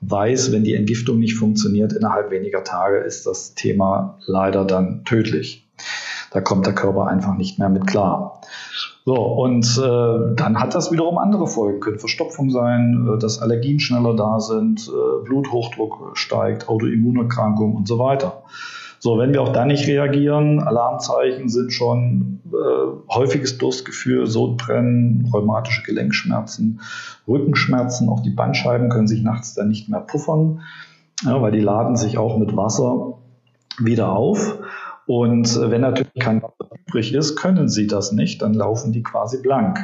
weiß, 0.00 0.52
wenn 0.52 0.64
die 0.64 0.74
Entgiftung 0.74 1.18
nicht 1.18 1.34
funktioniert, 1.34 1.92
innerhalb 1.92 2.30
weniger 2.30 2.62
Tage 2.62 2.98
ist 2.98 3.26
das 3.26 3.54
Thema 3.54 4.18
leider 4.26 4.64
dann 4.64 5.04
tödlich. 5.04 5.66
Da 6.30 6.40
kommt 6.40 6.66
der 6.66 6.74
Körper 6.74 7.06
einfach 7.06 7.36
nicht 7.36 7.58
mehr 7.58 7.68
mit 7.68 7.86
klar. 7.86 8.40
So, 9.04 9.14
und 9.14 9.64
äh, 9.78 10.34
dann 10.34 10.58
hat 10.58 10.74
das 10.74 10.90
wiederum 10.90 11.16
andere 11.16 11.46
Folgen. 11.46 11.80
Können 11.80 11.98
Verstopfung 11.98 12.50
sein, 12.50 13.08
äh, 13.08 13.18
dass 13.18 13.40
Allergien 13.40 13.78
schneller 13.78 14.16
da 14.16 14.40
sind, 14.40 14.88
äh, 14.88 15.24
Bluthochdruck 15.24 16.16
steigt, 16.16 16.68
Autoimmunerkrankungen 16.68 17.76
und 17.76 17.86
so 17.86 17.98
weiter. 17.98 18.42
So, 18.98 19.18
wenn 19.18 19.32
wir 19.32 19.42
auch 19.42 19.52
da 19.52 19.64
nicht 19.64 19.86
reagieren, 19.86 20.60
Alarmzeichen 20.60 21.48
sind 21.48 21.72
schon 21.72 22.40
äh, 22.46 23.14
häufiges 23.14 23.58
Durstgefühl, 23.58 24.26
Sodbrennen, 24.26 25.28
rheumatische 25.32 25.82
Gelenkschmerzen, 25.82 26.80
Rückenschmerzen, 27.28 28.08
auch 28.08 28.20
die 28.20 28.30
Bandscheiben 28.30 28.88
können 28.88 29.06
sich 29.06 29.22
nachts 29.22 29.54
dann 29.54 29.68
nicht 29.68 29.88
mehr 29.88 30.00
puffern, 30.00 30.62
ja, 31.24 31.40
weil 31.40 31.52
die 31.52 31.60
laden 31.60 31.96
sich 31.96 32.18
auch 32.18 32.38
mit 32.38 32.56
Wasser 32.56 33.18
wieder 33.78 34.12
auf. 34.12 34.58
Und 35.06 35.60
wenn 35.60 35.82
natürlich 35.82 36.12
kein 36.18 36.42
Wasser 36.42 36.70
übrig 36.86 37.14
ist, 37.14 37.36
können 37.36 37.68
sie 37.68 37.86
das 37.86 38.12
nicht, 38.12 38.42
dann 38.42 38.54
laufen 38.54 38.92
die 38.92 39.02
quasi 39.02 39.40
blank. 39.40 39.78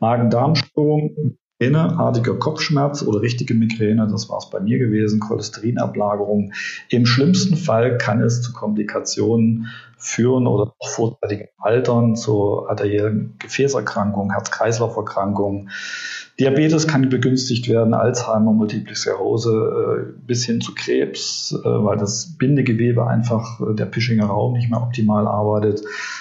Magen-Darm-Störung 0.00 1.36
Migräneartiger 1.58 2.34
Kopfschmerz 2.34 3.02
oder 3.02 3.22
richtige 3.22 3.54
Migräne, 3.54 4.06
das 4.10 4.28
war 4.28 4.38
es 4.38 4.50
bei 4.50 4.60
mir 4.60 4.78
gewesen, 4.78 5.20
Cholesterinablagerung. 5.20 6.52
Im 6.90 7.06
schlimmsten 7.06 7.56
Fall 7.56 7.96
kann 7.96 8.20
es 8.20 8.42
zu 8.42 8.52
Komplikationen 8.52 9.68
führen 9.96 10.46
oder 10.46 10.74
auch 10.78 10.88
vorzeitigem 10.88 11.48
Altern, 11.58 12.14
zu 12.14 12.68
arteriellen 12.68 13.34
Gefäßerkrankungen, 13.38 14.32
Herz-Kreislauf-Erkrankungen. 14.32 15.70
Diabetes 16.38 16.86
kann 16.86 17.08
begünstigt 17.08 17.66
werden, 17.68 17.94
Alzheimer, 17.94 18.52
Multiple 18.52 18.94
Sklerose 18.94 19.50
äh, 19.50 20.26
bis 20.26 20.44
hin 20.44 20.60
zu 20.60 20.74
Krebs, 20.74 21.58
äh, 21.58 21.64
weil 21.64 21.96
das 21.96 22.36
Bindegewebe 22.36 23.06
einfach 23.06 23.58
äh, 23.60 23.74
der 23.74 23.86
Pischinger 23.86 24.26
Raum 24.26 24.52
nicht 24.52 24.68
mehr 24.68 24.82
optimal 24.82 25.26
arbeitet. 25.26 25.80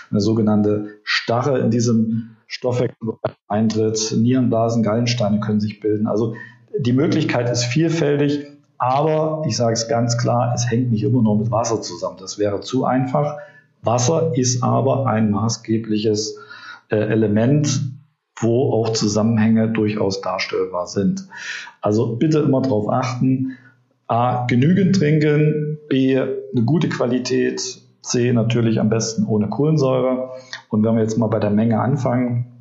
Eine 0.09 0.21
sogenannte 0.21 0.99
Starre 1.03 1.59
in 1.59 1.69
diesem 1.69 2.37
Stoffwechsel 2.55 3.15
eintritt, 3.49 4.15
Nierenblasen, 4.15 4.81
Gallensteine 4.81 5.41
können 5.41 5.59
sich 5.59 5.81
bilden. 5.81 6.07
Also 6.07 6.35
die 6.79 6.93
Möglichkeit 6.93 7.49
ist 7.49 7.65
vielfältig, 7.65 8.47
aber 8.77 9.43
ich 9.45 9.57
sage 9.57 9.73
es 9.73 9.89
ganz 9.89 10.17
klar, 10.17 10.53
es 10.55 10.71
hängt 10.71 10.89
nicht 10.89 11.03
immer 11.03 11.21
nur 11.21 11.37
mit 11.37 11.51
Wasser 11.51 11.81
zusammen. 11.81 12.15
Das 12.17 12.39
wäre 12.39 12.61
zu 12.61 12.85
einfach. 12.85 13.37
Wasser 13.81 14.31
ist 14.35 14.63
aber 14.63 15.05
ein 15.05 15.31
maßgebliches 15.31 16.37
äh, 16.89 16.95
Element, 16.95 17.91
wo 18.37 18.71
auch 18.71 18.93
Zusammenhänge 18.93 19.69
durchaus 19.69 20.21
darstellbar 20.21 20.87
sind. 20.87 21.27
Also 21.81 22.15
bitte 22.15 22.39
immer 22.39 22.61
darauf 22.61 22.89
achten, 22.89 23.57
A, 24.07 24.45
genügend 24.45 24.95
trinken, 24.95 25.77
B, 25.89 26.17
eine 26.17 26.63
gute 26.65 26.87
Qualität, 26.87 27.81
C, 28.05 28.33
natürlich 28.33 28.79
am 28.79 28.89
besten 28.89 29.25
ohne 29.25 29.49
Kohlensäure. 29.49 30.31
Und 30.69 30.83
wenn 30.83 30.95
wir 30.95 31.01
jetzt 31.01 31.17
mal 31.17 31.27
bei 31.27 31.39
der 31.39 31.51
Menge 31.51 31.79
anfangen, 31.79 32.51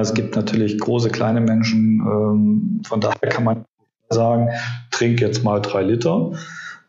es 0.00 0.14
gibt 0.14 0.36
natürlich 0.36 0.78
große, 0.78 1.10
kleine 1.10 1.40
Menschen, 1.40 2.00
ähm, 2.00 2.82
von 2.86 3.00
daher 3.00 3.28
kann 3.28 3.44
man 3.44 3.64
sagen, 4.10 4.50
trink 4.90 5.20
jetzt 5.20 5.42
mal 5.42 5.60
drei 5.60 5.82
Liter, 5.82 6.32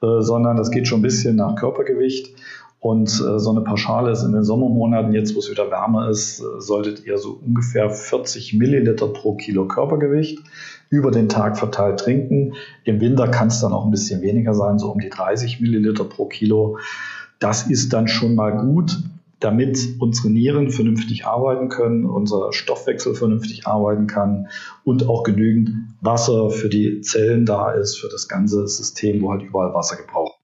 äh, 0.01 0.21
sondern 0.21 0.57
das 0.57 0.69
geht 0.69 0.87
schon 0.87 0.99
ein 0.99 1.03
bisschen 1.03 1.37
nach 1.37 1.55
Körpergewicht. 1.55 2.35
Und 2.79 3.09
äh, 3.09 3.39
so 3.39 3.49
eine 3.49 3.61
Pauschale 3.61 4.11
ist 4.11 4.23
in 4.23 4.33
den 4.33 4.43
Sommermonaten, 4.43 5.13
jetzt 5.13 5.33
wo 5.35 5.39
es 5.39 5.49
wieder 5.49 5.71
wärmer 5.71 6.09
ist, 6.09 6.41
äh, 6.41 6.59
solltet 6.59 7.05
ihr 7.05 7.17
so 7.17 7.39
ungefähr 7.43 7.89
40 7.89 8.55
Milliliter 8.55 9.07
pro 9.07 9.35
Kilo 9.35 9.69
Körpergewicht 9.69 10.39
über 10.89 11.09
den 11.09 11.29
Tag 11.29 11.57
verteilt 11.57 12.01
trinken. 12.01 12.55
Im 12.83 12.99
Winter 12.99 13.29
kann 13.29 13.47
es 13.47 13.61
dann 13.61 13.71
auch 13.71 13.85
ein 13.85 13.91
bisschen 13.91 14.21
weniger 14.21 14.53
sein, 14.53 14.79
so 14.79 14.91
um 14.91 14.99
die 14.99 15.09
30 15.09 15.61
Milliliter 15.61 16.03
pro 16.03 16.25
Kilo. 16.25 16.77
Das 17.43 17.67
ist 17.67 17.91
dann 17.91 18.07
schon 18.07 18.35
mal 18.35 18.51
gut, 18.57 18.97
damit 19.39 19.77
unsere 19.99 20.29
Nieren 20.29 20.69
vernünftig 20.69 21.25
arbeiten 21.25 21.67
können, 21.67 22.05
unser 22.05 22.53
Stoffwechsel 22.53 23.15
vernünftig 23.15 23.67
arbeiten 23.67 24.07
kann 24.07 24.47
und 24.85 25.09
auch 25.09 25.23
genügend 25.23 25.71
Wasser 25.99 26.49
für 26.49 26.69
die 26.69 27.01
Zellen 27.01 27.45
da 27.45 27.71
ist, 27.71 27.97
für 27.97 28.07
das 28.07 28.29
ganze 28.29 28.67
System, 28.67 29.21
wo 29.21 29.31
halt 29.31 29.43
überall 29.43 29.73
Wasser 29.73 29.97
gebraucht 29.97 30.39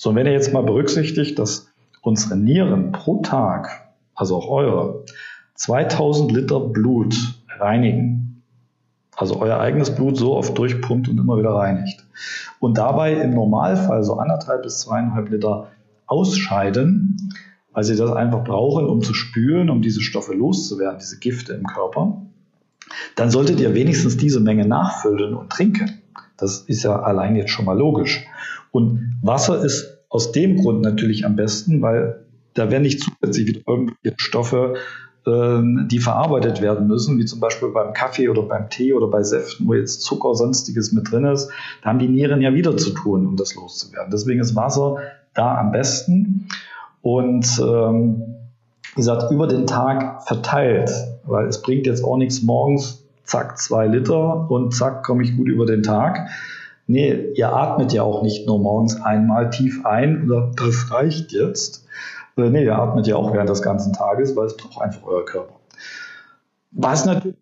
so, 0.00 0.10
und 0.10 0.16
wenn 0.16 0.26
ihr 0.26 0.32
jetzt 0.32 0.52
mal 0.52 0.62
berücksichtigt, 0.62 1.40
dass 1.40 1.66
unsere 2.02 2.36
Nieren 2.36 2.92
pro 2.92 3.20
Tag, 3.20 3.88
also 4.14 4.36
auch 4.36 4.48
eure, 4.48 5.04
2000 5.56 6.30
Liter 6.30 6.60
Blut 6.60 7.16
reinigen, 7.58 8.44
also 9.16 9.40
euer 9.40 9.58
eigenes 9.58 9.92
Blut 9.92 10.16
so 10.16 10.36
oft 10.36 10.56
durchpumpt 10.56 11.08
und 11.08 11.18
immer 11.18 11.36
wieder 11.36 11.50
reinigt, 11.50 12.06
und 12.60 12.78
dabei 12.78 13.14
im 13.14 13.34
Normalfall 13.34 14.04
so 14.04 14.18
anderthalb 14.18 14.62
bis 14.62 14.78
zweieinhalb 14.78 15.30
Liter 15.30 15.66
ausscheiden, 16.08 17.32
weil 17.72 17.84
sie 17.84 17.96
das 17.96 18.10
einfach 18.10 18.42
brauchen, 18.42 18.86
um 18.86 19.02
zu 19.02 19.14
spülen, 19.14 19.70
um 19.70 19.82
diese 19.82 20.00
Stoffe 20.00 20.34
loszuwerden, 20.34 20.98
diese 20.98 21.18
Gifte 21.18 21.52
im 21.52 21.64
Körper, 21.64 22.22
dann 23.14 23.30
solltet 23.30 23.60
ihr 23.60 23.74
wenigstens 23.74 24.16
diese 24.16 24.40
Menge 24.40 24.66
nachfüllen 24.66 25.34
und 25.34 25.50
trinken. 25.50 26.02
Das 26.36 26.62
ist 26.62 26.82
ja 26.82 27.00
allein 27.00 27.36
jetzt 27.36 27.50
schon 27.50 27.64
mal 27.64 27.76
logisch. 27.78 28.24
Und 28.70 29.18
Wasser 29.22 29.64
ist 29.64 29.98
aus 30.08 30.32
dem 30.32 30.56
Grund 30.56 30.82
natürlich 30.82 31.26
am 31.26 31.36
besten, 31.36 31.82
weil 31.82 32.24
da 32.54 32.70
werden 32.70 32.82
nicht 32.82 33.00
zusätzlich 33.00 33.46
wieder 33.46 33.60
irgendwelche 33.66 34.16
Stoffe, 34.18 34.74
ähm, 35.26 35.88
die 35.90 35.98
verarbeitet 35.98 36.62
werden 36.62 36.86
müssen, 36.86 37.18
wie 37.18 37.24
zum 37.24 37.40
Beispiel 37.40 37.68
beim 37.68 37.92
Kaffee 37.92 38.28
oder 38.28 38.42
beim 38.42 38.70
Tee 38.70 38.92
oder 38.92 39.08
bei 39.08 39.22
Säften, 39.22 39.66
wo 39.66 39.74
jetzt 39.74 40.02
Zucker, 40.02 40.34
sonstiges 40.34 40.92
mit 40.92 41.10
drin 41.10 41.24
ist. 41.24 41.50
Da 41.82 41.90
haben 41.90 41.98
die 41.98 42.08
Nieren 42.08 42.40
ja 42.40 42.54
wieder 42.54 42.76
zu 42.76 42.90
tun, 42.90 43.26
um 43.26 43.36
das 43.36 43.54
loszuwerden. 43.54 44.10
Deswegen 44.10 44.40
ist 44.40 44.56
Wasser 44.56 44.98
da 45.38 45.56
am 45.58 45.72
besten. 45.72 46.48
Und 47.02 47.46
ähm, 47.60 48.22
wie 48.94 48.96
gesagt, 48.96 49.30
über 49.30 49.46
den 49.46 49.66
Tag 49.66 50.24
verteilt, 50.24 50.90
weil 51.24 51.46
es 51.46 51.62
bringt 51.62 51.86
jetzt 51.86 52.04
auch 52.04 52.16
nichts 52.16 52.42
morgens, 52.42 53.04
zack, 53.24 53.58
zwei 53.58 53.86
Liter 53.86 54.50
und 54.50 54.74
zack, 54.74 55.04
komme 55.04 55.22
ich 55.22 55.36
gut 55.36 55.48
über 55.48 55.66
den 55.66 55.82
Tag 55.82 56.28
Nee, 56.90 57.32
ihr 57.34 57.52
atmet 57.52 57.92
ja 57.92 58.02
auch 58.02 58.22
nicht 58.22 58.46
nur 58.46 58.58
morgens 58.58 58.98
einmal 59.02 59.50
tief 59.50 59.84
ein 59.84 60.24
oder 60.24 60.50
das 60.56 60.90
reicht 60.90 61.32
jetzt. 61.32 61.86
Äh, 62.38 62.48
nee, 62.48 62.64
ihr 62.64 62.78
atmet 62.78 63.06
ja 63.06 63.16
auch 63.16 63.34
während 63.34 63.50
des 63.50 63.60
ganzen 63.60 63.92
Tages, 63.92 64.34
weil 64.34 64.46
es 64.46 64.56
braucht 64.56 64.80
einfach 64.80 65.02
euer 65.06 65.24
Körper. 65.26 65.52
Was 66.70 67.04
natürlich 67.04 67.36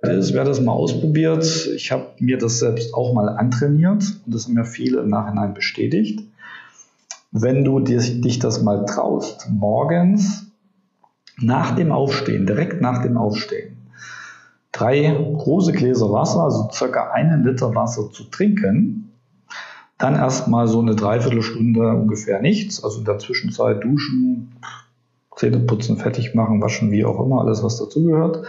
ist, 0.00 0.32
wer 0.32 0.44
das 0.44 0.62
mal 0.62 0.72
ausprobiert, 0.72 1.44
ich 1.74 1.92
habe 1.92 2.06
mir 2.18 2.38
das 2.38 2.58
selbst 2.58 2.94
auch 2.94 3.12
mal 3.12 3.28
antrainiert 3.28 4.04
und 4.24 4.34
das 4.34 4.46
haben 4.46 4.54
mir 4.54 4.64
viele 4.64 5.00
im 5.00 5.10
Nachhinein 5.10 5.52
bestätigt. 5.52 6.20
Wenn 7.38 7.64
du 7.64 7.80
dich 7.80 8.38
das 8.38 8.62
mal 8.62 8.86
traust, 8.86 9.50
morgens 9.50 10.50
nach 11.38 11.76
dem 11.76 11.92
Aufstehen, 11.92 12.46
direkt 12.46 12.80
nach 12.80 13.02
dem 13.02 13.18
Aufstehen, 13.18 13.76
drei 14.72 15.02
große 15.02 15.72
Gläser 15.72 16.10
Wasser, 16.10 16.44
also 16.44 16.70
circa 16.72 17.10
einen 17.10 17.44
Liter 17.44 17.74
Wasser 17.74 18.10
zu 18.10 18.24
trinken, 18.24 19.12
dann 19.98 20.14
erstmal 20.14 20.66
so 20.66 20.80
eine 20.80 20.94
Dreiviertelstunde 20.94 21.90
ungefähr 21.90 22.40
nichts, 22.40 22.82
also 22.82 23.00
in 23.00 23.04
der 23.04 23.18
Zwischenzeit 23.18 23.84
duschen, 23.84 24.54
Zähne 25.36 25.58
putzen, 25.58 25.98
fertig 25.98 26.34
machen, 26.34 26.62
waschen, 26.62 26.90
wie 26.90 27.04
auch 27.04 27.22
immer, 27.22 27.42
alles 27.42 27.62
was 27.62 27.76
dazugehört. 27.76 28.46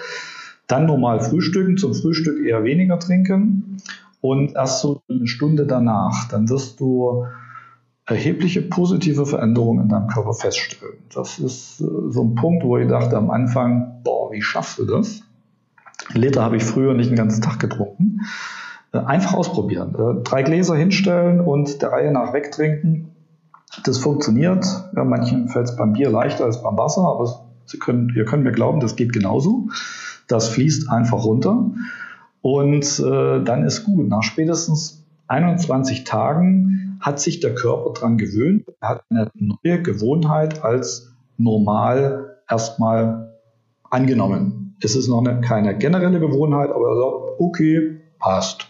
Dann 0.68 0.86
normal 0.86 1.20
frühstücken, 1.20 1.76
zum 1.76 1.94
Frühstück 1.94 2.46
eher 2.46 2.64
weniger 2.64 3.00
trinken 3.00 3.80
und 4.22 4.56
erst 4.56 4.80
so 4.80 5.02
eine 5.10 5.28
Stunde 5.28 5.66
danach, 5.66 6.30
dann 6.30 6.48
wirst 6.48 6.80
du 6.80 7.26
erhebliche 8.08 8.62
positive 8.62 9.26
Veränderungen 9.26 9.84
in 9.84 9.90
deinem 9.90 10.08
Körper 10.08 10.34
feststellen. 10.34 10.98
Das 11.14 11.40
ist 11.40 11.82
äh, 11.82 11.86
so 12.10 12.24
ein 12.24 12.36
Punkt, 12.36 12.64
wo 12.64 12.78
ich 12.78 12.88
dachte 12.88 13.18
am 13.18 13.30
Anfang, 13.30 14.02
boah, 14.04 14.32
wie 14.32 14.42
schaffst 14.42 14.80
du 14.80 14.86
das? 14.86 15.22
Liter 16.14 16.42
habe 16.42 16.56
ich 16.56 16.64
früher 16.64 16.94
nicht 16.94 17.10
den 17.10 17.18
ganzen 17.18 17.42
Tag 17.42 17.60
getrunken. 17.60 18.22
Äh, 18.94 19.00
einfach 19.00 19.34
ausprobieren. 19.34 19.94
Äh, 19.96 20.24
drei 20.24 20.44
Gläser 20.44 20.76
hinstellen 20.76 21.42
und 21.42 21.82
der 21.82 21.92
Reihe 21.92 22.12
nach 22.12 22.34
wegtrinken. 22.34 23.10
Das 23.84 23.98
funktioniert. 23.98 24.66
Ja, 24.96 25.04
manchen 25.04 25.50
fällt 25.50 25.68
es 25.68 25.76
beim 25.76 25.94
Bier 25.94 26.10
leichter 26.10 26.46
als 26.46 26.64
beim 26.64 26.78
Wasser, 26.78 27.02
aber 27.02 27.48
Sie 27.66 27.80
können, 27.80 28.14
ihr 28.16 28.24
könnt 28.24 28.46
mir 28.46 28.54
glauben, 28.54 28.80
das 28.80 28.96
geht 28.96 29.12
genauso. 29.12 29.68
Das 30.28 30.48
fließt 30.48 30.90
einfach 30.90 31.26
runter 31.26 31.72
und 32.42 33.00
äh, 33.00 33.44
dann 33.44 33.66
ist 33.66 33.84
gut. 33.84 34.08
Nach 34.08 34.24
spätestens 34.24 35.06
21 35.28 36.04
Tagen 36.04 36.98
hat 37.00 37.20
sich 37.20 37.40
der 37.40 37.56
Körper 37.56 37.94
daran 37.94 38.18
gewöhnt, 38.18 38.66
hat 38.82 39.04
eine 39.10 39.30
neue 39.36 39.82
Gewohnheit 39.82 40.64
als 40.64 41.14
normal 41.38 42.42
erstmal 42.50 43.34
angenommen. 43.90 44.76
Es 44.82 44.96
ist 44.96 45.08
noch 45.08 45.26
eine, 45.26 45.42
keine 45.42 45.78
generelle 45.78 46.20
Gewohnheit, 46.20 46.70
aber 46.70 46.90
er 46.90 46.96
sagt, 46.96 47.40
okay, 47.40 48.02
passt. 48.20 48.68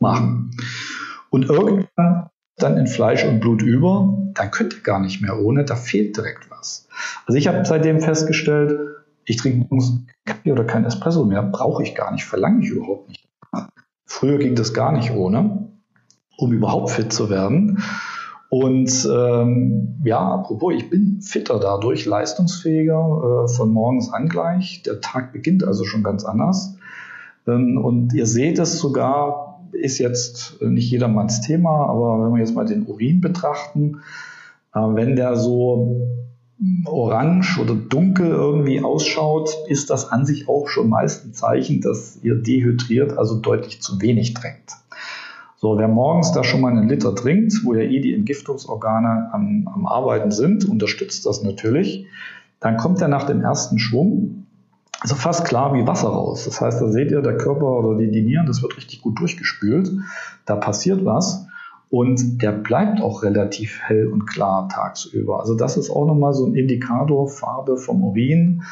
Machen. 0.00 0.50
Und 1.30 1.48
irgendwann 1.48 2.30
dann 2.56 2.76
in 2.76 2.86
Fleisch 2.86 3.24
und 3.24 3.40
Blut 3.40 3.62
über, 3.62 4.18
dann 4.34 4.50
könnt 4.50 4.74
ihr 4.74 4.80
gar 4.80 5.00
nicht 5.00 5.22
mehr 5.22 5.38
ohne, 5.38 5.64
da 5.64 5.76
fehlt 5.76 6.16
direkt 6.16 6.50
was. 6.50 6.88
Also 7.26 7.38
ich 7.38 7.46
habe 7.46 7.64
seitdem 7.64 8.00
festgestellt, 8.00 8.78
ich 9.24 9.36
trinke 9.36 9.68
morgens 9.68 10.00
Kaffee 10.24 10.52
oder 10.52 10.64
kein 10.64 10.84
Espresso 10.84 11.24
mehr, 11.24 11.42
brauche 11.42 11.82
ich 11.82 11.94
gar 11.94 12.12
nicht, 12.12 12.24
verlange 12.24 12.64
ich 12.64 12.70
überhaupt 12.70 13.08
nicht. 13.08 13.28
Früher 14.08 14.38
ging 14.38 14.54
das 14.54 14.72
gar 14.72 14.90
nicht 14.92 15.12
ohne, 15.12 15.68
um 16.38 16.52
überhaupt 16.52 16.90
fit 16.90 17.12
zu 17.12 17.28
werden. 17.28 17.82
Und 18.48 19.06
ähm, 19.12 20.00
ja, 20.02 20.18
apropos, 20.18 20.72
ich 20.74 20.88
bin 20.88 21.20
fitter 21.20 21.60
dadurch, 21.60 22.06
leistungsfähiger 22.06 23.44
äh, 23.44 23.48
von 23.48 23.70
morgens 23.70 24.10
an 24.10 24.30
gleich. 24.30 24.82
Der 24.82 25.02
Tag 25.02 25.34
beginnt 25.34 25.62
also 25.62 25.84
schon 25.84 26.02
ganz 26.02 26.24
anders. 26.24 26.74
Ähm, 27.46 27.76
und 27.76 28.14
ihr 28.14 28.24
seht 28.24 28.58
es 28.58 28.78
sogar, 28.78 29.60
ist 29.72 29.98
jetzt 29.98 30.62
nicht 30.62 30.90
jedermanns 30.90 31.42
Thema, 31.42 31.86
aber 31.90 32.24
wenn 32.24 32.32
wir 32.32 32.40
jetzt 32.40 32.54
mal 32.54 32.64
den 32.64 32.86
Urin 32.86 33.20
betrachten, 33.20 34.00
äh, 34.74 34.80
wenn 34.80 35.16
der 35.16 35.36
so 35.36 36.00
orange 36.86 37.60
oder 37.60 37.74
dunkel 37.74 38.28
irgendwie 38.28 38.80
ausschaut, 38.80 39.50
ist 39.68 39.90
das 39.90 40.10
an 40.10 40.26
sich 40.26 40.48
auch 40.48 40.68
schon 40.68 40.88
meist 40.88 41.24
ein 41.24 41.32
Zeichen, 41.32 41.80
dass 41.80 42.18
ihr 42.22 42.34
dehydriert, 42.34 43.16
also 43.16 43.36
deutlich 43.36 43.80
zu 43.80 44.00
wenig 44.00 44.34
trinkt. 44.34 44.72
So, 45.56 45.76
wer 45.78 45.88
morgens 45.88 46.32
da 46.32 46.44
schon 46.44 46.60
mal 46.60 46.72
einen 46.72 46.88
Liter 46.88 47.14
trinkt, 47.14 47.64
wo 47.64 47.74
ja 47.74 47.82
eh 47.82 48.00
die 48.00 48.14
Entgiftungsorgane 48.14 49.30
am, 49.32 49.68
am 49.72 49.86
Arbeiten 49.86 50.30
sind, 50.30 50.64
unterstützt 50.64 51.26
das 51.26 51.42
natürlich. 51.42 52.06
Dann 52.60 52.76
kommt 52.76 53.00
er 53.00 53.08
nach 53.08 53.24
dem 53.24 53.40
ersten 53.40 53.78
Schwung 53.78 54.46
also 55.00 55.14
fast 55.14 55.44
klar 55.44 55.74
wie 55.74 55.86
Wasser 55.86 56.08
raus. 56.08 56.44
Das 56.44 56.60
heißt, 56.60 56.80
da 56.80 56.88
seht 56.88 57.10
ihr, 57.10 57.22
der 57.22 57.36
Körper 57.36 57.66
oder 57.66 57.98
die, 57.98 58.10
die 58.10 58.22
Nieren, 58.22 58.46
das 58.46 58.62
wird 58.62 58.76
richtig 58.76 59.00
gut 59.00 59.18
durchgespült. 59.20 59.90
Da 60.44 60.56
passiert 60.56 61.04
was. 61.04 61.46
Und 61.90 62.42
der 62.42 62.52
bleibt 62.52 63.00
auch 63.00 63.22
relativ 63.22 63.80
hell 63.82 64.08
und 64.08 64.26
klar 64.26 64.68
tagsüber. 64.68 65.40
Also 65.40 65.54
das 65.54 65.76
ist 65.76 65.90
auch 65.90 66.06
nochmal 66.06 66.34
so 66.34 66.44
ein 66.44 66.54
Indikator, 66.54 67.28
Farbe 67.28 67.76
vom 67.78 68.04
Urin. 68.04 68.62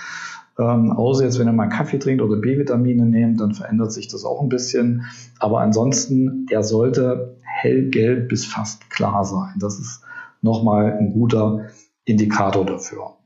Ähm, 0.58 0.92
außer 0.92 1.24
jetzt, 1.24 1.38
wenn 1.38 1.48
ihr 1.48 1.52
mal 1.52 1.68
Kaffee 1.68 1.98
trinkt 1.98 2.22
oder 2.22 2.36
B-Vitamine 2.36 3.06
nehmt, 3.06 3.40
dann 3.40 3.54
verändert 3.54 3.92
sich 3.92 4.08
das 4.08 4.24
auch 4.24 4.42
ein 4.42 4.48
bisschen. 4.48 5.04
Aber 5.38 5.60
ansonsten, 5.60 6.46
der 6.46 6.62
sollte 6.62 7.36
hellgelb 7.42 8.28
bis 8.28 8.44
fast 8.44 8.90
klar 8.90 9.24
sein. 9.24 9.54
Das 9.60 9.78
ist 9.78 10.02
nochmal 10.42 10.92
ein 10.92 11.12
guter 11.12 11.66
Indikator 12.04 12.64
dafür. 12.64 13.16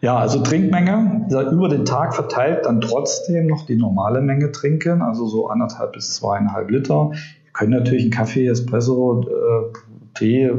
Ja, 0.00 0.16
also 0.16 0.42
Trinkmenge, 0.42 1.26
über 1.50 1.68
den 1.68 1.84
Tag 1.84 2.14
verteilt 2.14 2.66
dann 2.66 2.80
trotzdem 2.80 3.46
noch 3.46 3.64
die 3.64 3.76
normale 3.76 4.20
Menge 4.20 4.52
trinken, 4.52 5.02
also 5.02 5.26
so 5.26 5.48
anderthalb 5.48 5.92
bis 5.92 6.14
zweieinhalb 6.14 6.70
Liter. 6.70 7.12
Könnt 7.56 7.70
natürlich 7.70 8.02
einen 8.02 8.10
Kaffee, 8.10 8.46
Espresso, 8.48 9.22
äh, 9.22 9.72
Tee, 10.14 10.50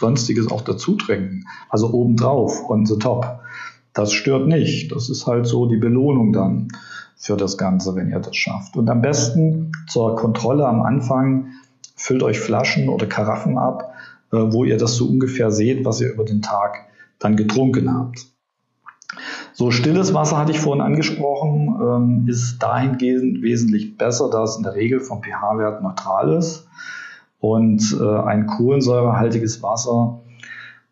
sonstiges 0.00 0.50
auch 0.50 0.62
dazu 0.62 0.96
trinken. 0.96 1.44
Also 1.68 1.92
obendrauf, 1.92 2.68
on 2.68 2.86
the 2.86 2.98
top. 2.98 3.40
Das 3.92 4.12
stört 4.12 4.48
nicht. 4.48 4.90
Das 4.90 5.10
ist 5.10 5.28
halt 5.28 5.46
so 5.46 5.66
die 5.66 5.76
Belohnung 5.76 6.32
dann 6.32 6.68
für 7.16 7.36
das 7.36 7.56
Ganze, 7.56 7.94
wenn 7.94 8.10
ihr 8.10 8.18
das 8.18 8.34
schafft. 8.34 8.76
Und 8.76 8.90
am 8.90 9.00
besten 9.00 9.70
zur 9.88 10.16
Kontrolle 10.16 10.66
am 10.66 10.82
Anfang 10.82 11.52
füllt 11.94 12.24
euch 12.24 12.40
Flaschen 12.40 12.88
oder 12.88 13.06
Karaffen 13.06 13.56
ab, 13.56 13.92
äh, 14.32 14.36
wo 14.36 14.64
ihr 14.64 14.76
das 14.76 14.96
so 14.96 15.06
ungefähr 15.06 15.52
seht, 15.52 15.84
was 15.84 16.00
ihr 16.00 16.12
über 16.12 16.24
den 16.24 16.42
Tag 16.42 16.86
dann 17.20 17.36
getrunken 17.36 17.96
habt. 17.96 18.26
So 19.60 19.70
stilles 19.70 20.14
Wasser 20.14 20.38
hatte 20.38 20.52
ich 20.52 20.58
vorhin 20.58 20.80
angesprochen, 20.80 21.76
ähm, 21.82 22.24
ist 22.26 22.60
dahingehend 22.60 23.42
wesentlich 23.42 23.98
besser, 23.98 24.30
da 24.30 24.44
es 24.44 24.56
in 24.56 24.62
der 24.62 24.74
Regel 24.74 25.00
vom 25.00 25.22
pH-Wert 25.22 25.82
neutral 25.82 26.32
ist. 26.32 26.66
Und 27.40 27.94
äh, 28.00 28.20
ein 28.20 28.46
kohlensäurehaltiges 28.46 29.62
Wasser 29.62 30.22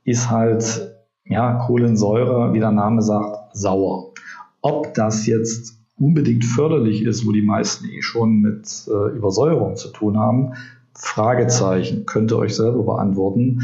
ist 0.04 0.31
halt, 0.31 0.94
ja, 1.24 1.54
Kohlensäure, 1.64 2.52
wie 2.52 2.59
der 2.59 2.70
Name 2.70 3.00
sagt, 3.00 3.57
sauer. 3.57 4.12
Ob 4.61 4.92
das 4.92 5.24
jetzt 5.24 5.78
unbedingt 5.98 6.44
förderlich 6.44 7.04
ist, 7.04 7.26
wo 7.26 7.33
die 7.33 7.40
meisten 7.40 7.87
eh 7.87 8.02
schon 8.02 8.42
mit 8.42 8.68
äh, 8.87 9.16
Übersäuerung 9.16 9.76
zu 9.76 9.88
tun 9.88 10.18
haben, 10.18 10.52
Fragezeichen, 10.92 12.04
könnt 12.04 12.33
ihr 12.33 12.37
euch 12.37 12.54
selber 12.54 12.83
beantworten. 12.83 13.62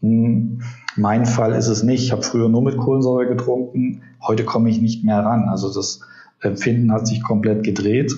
Hm, 0.00 0.62
mein 0.98 1.26
Fall 1.26 1.52
ist 1.54 1.68
es 1.68 1.82
nicht. 1.82 2.04
Ich 2.04 2.12
habe 2.12 2.22
früher 2.22 2.48
nur 2.48 2.62
mit 2.62 2.76
Kohlensäure 2.76 3.26
getrunken. 3.26 4.02
Heute 4.20 4.44
komme 4.44 4.70
ich 4.70 4.80
nicht 4.80 5.04
mehr 5.04 5.18
ran. 5.18 5.48
Also 5.48 5.72
das 5.72 6.00
Empfinden 6.40 6.92
hat 6.92 7.06
sich 7.06 7.22
komplett 7.22 7.64
gedreht. 7.64 8.14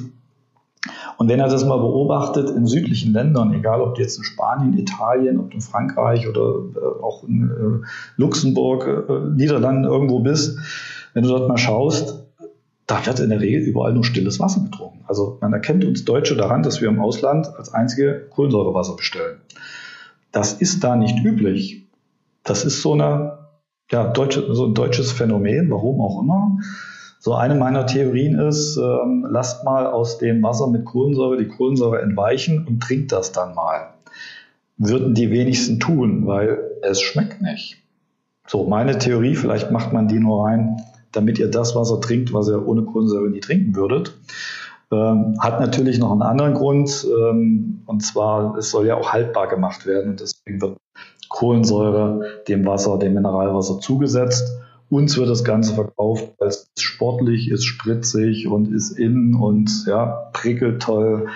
Und 1.18 1.28
wenn 1.28 1.38
ihr 1.38 1.48
das 1.48 1.66
mal 1.66 1.76
beobachtet 1.76 2.48
in 2.48 2.66
südlichen 2.66 3.12
Ländern, 3.12 3.52
egal 3.52 3.82
ob 3.82 3.98
jetzt 3.98 4.16
in 4.16 4.24
Spanien, 4.24 4.78
Italien, 4.78 5.38
ob 5.38 5.50
du 5.50 5.56
in 5.56 5.60
Frankreich 5.60 6.26
oder 6.26 6.40
äh, 6.40 7.02
auch 7.02 7.24
in 7.24 7.50
äh, 7.50 7.86
Luxemburg, 8.16 8.86
äh, 8.86 9.30
Niederlanden 9.36 9.84
irgendwo 9.84 10.20
bist, 10.20 10.58
wenn 11.12 11.22
du 11.22 11.28
dort 11.28 11.46
mal 11.46 11.58
schaust, 11.58 12.24
da 12.86 13.04
wird 13.04 13.20
in 13.20 13.28
der 13.28 13.40
Regel 13.40 13.60
überall 13.60 13.92
nur 13.92 14.04
stilles 14.04 14.40
Wasser 14.40 14.62
getrunken. 14.62 15.04
Also 15.06 15.36
man 15.42 15.52
erkennt 15.52 15.84
uns 15.84 16.06
Deutsche 16.06 16.36
daran, 16.36 16.62
dass 16.62 16.80
wir 16.80 16.88
im 16.88 17.00
Ausland 17.00 17.54
als 17.54 17.74
einzige 17.74 18.26
Kohlensäurewasser 18.30 18.96
bestellen. 18.96 19.40
Das 20.32 20.54
ist 20.54 20.82
da 20.82 20.96
nicht 20.96 21.22
üblich. 21.22 21.86
Das 22.50 22.64
ist 22.64 22.82
so, 22.82 22.94
eine, 22.94 23.38
ja, 23.92 24.08
deutsche, 24.08 24.52
so 24.52 24.66
ein 24.66 24.74
deutsches 24.74 25.12
Phänomen, 25.12 25.70
warum 25.70 26.00
auch 26.00 26.20
immer. 26.20 26.58
So 27.20 27.34
eine 27.34 27.54
meiner 27.54 27.86
Theorien 27.86 28.40
ist, 28.40 28.76
ähm, 28.76 29.24
lasst 29.30 29.62
mal 29.64 29.86
aus 29.86 30.18
dem 30.18 30.42
Wasser 30.42 30.66
mit 30.66 30.84
Kohlensäure 30.84 31.36
die 31.36 31.46
Kohlensäure 31.46 32.02
entweichen 32.02 32.66
und 32.66 32.82
trinkt 32.82 33.12
das 33.12 33.30
dann 33.30 33.54
mal. 33.54 33.90
Würden 34.78 35.14
die 35.14 35.30
wenigsten 35.30 35.78
tun, 35.78 36.26
weil 36.26 36.58
es 36.82 37.00
schmeckt 37.00 37.40
nicht. 37.40 37.76
So, 38.48 38.64
meine 38.64 38.98
Theorie, 38.98 39.36
vielleicht 39.36 39.70
macht 39.70 39.92
man 39.92 40.08
die 40.08 40.18
nur 40.18 40.44
rein, 40.44 40.82
damit 41.12 41.38
ihr 41.38 41.52
das 41.52 41.76
Wasser 41.76 42.00
trinkt, 42.00 42.32
was 42.32 42.48
ihr 42.48 42.66
ohne 42.66 42.82
Kohlensäure 42.82 43.30
nie 43.30 43.38
trinken 43.38 43.76
würdet. 43.76 44.18
Ähm, 44.90 45.36
hat 45.38 45.60
natürlich 45.60 46.00
noch 46.00 46.10
einen 46.10 46.22
anderen 46.22 46.54
Grund, 46.54 47.06
ähm, 47.16 47.82
und 47.86 48.00
zwar, 48.00 48.56
es 48.56 48.72
soll 48.72 48.88
ja 48.88 48.96
auch 48.96 49.12
haltbar 49.12 49.46
gemacht 49.46 49.86
werden 49.86 50.10
und 50.10 50.20
deswegen 50.20 50.60
wird 50.60 50.80
Kohlensäure 51.30 52.42
dem 52.48 52.66
Wasser, 52.66 52.98
dem 52.98 53.14
Mineralwasser 53.14 53.78
zugesetzt. 53.80 54.52
Uns 54.90 55.16
wird 55.16 55.30
das 55.30 55.44
Ganze 55.44 55.74
verkauft, 55.74 56.34
weil 56.38 56.48
es 56.48 56.68
sportlich 56.78 57.50
ist, 57.50 57.64
spritzig 57.64 58.48
und 58.48 58.74
ist 58.74 58.90
in 58.90 59.34
und 59.36 59.70
ja, 59.86 60.30
prickelt 60.32 60.82
toll. 60.82 61.28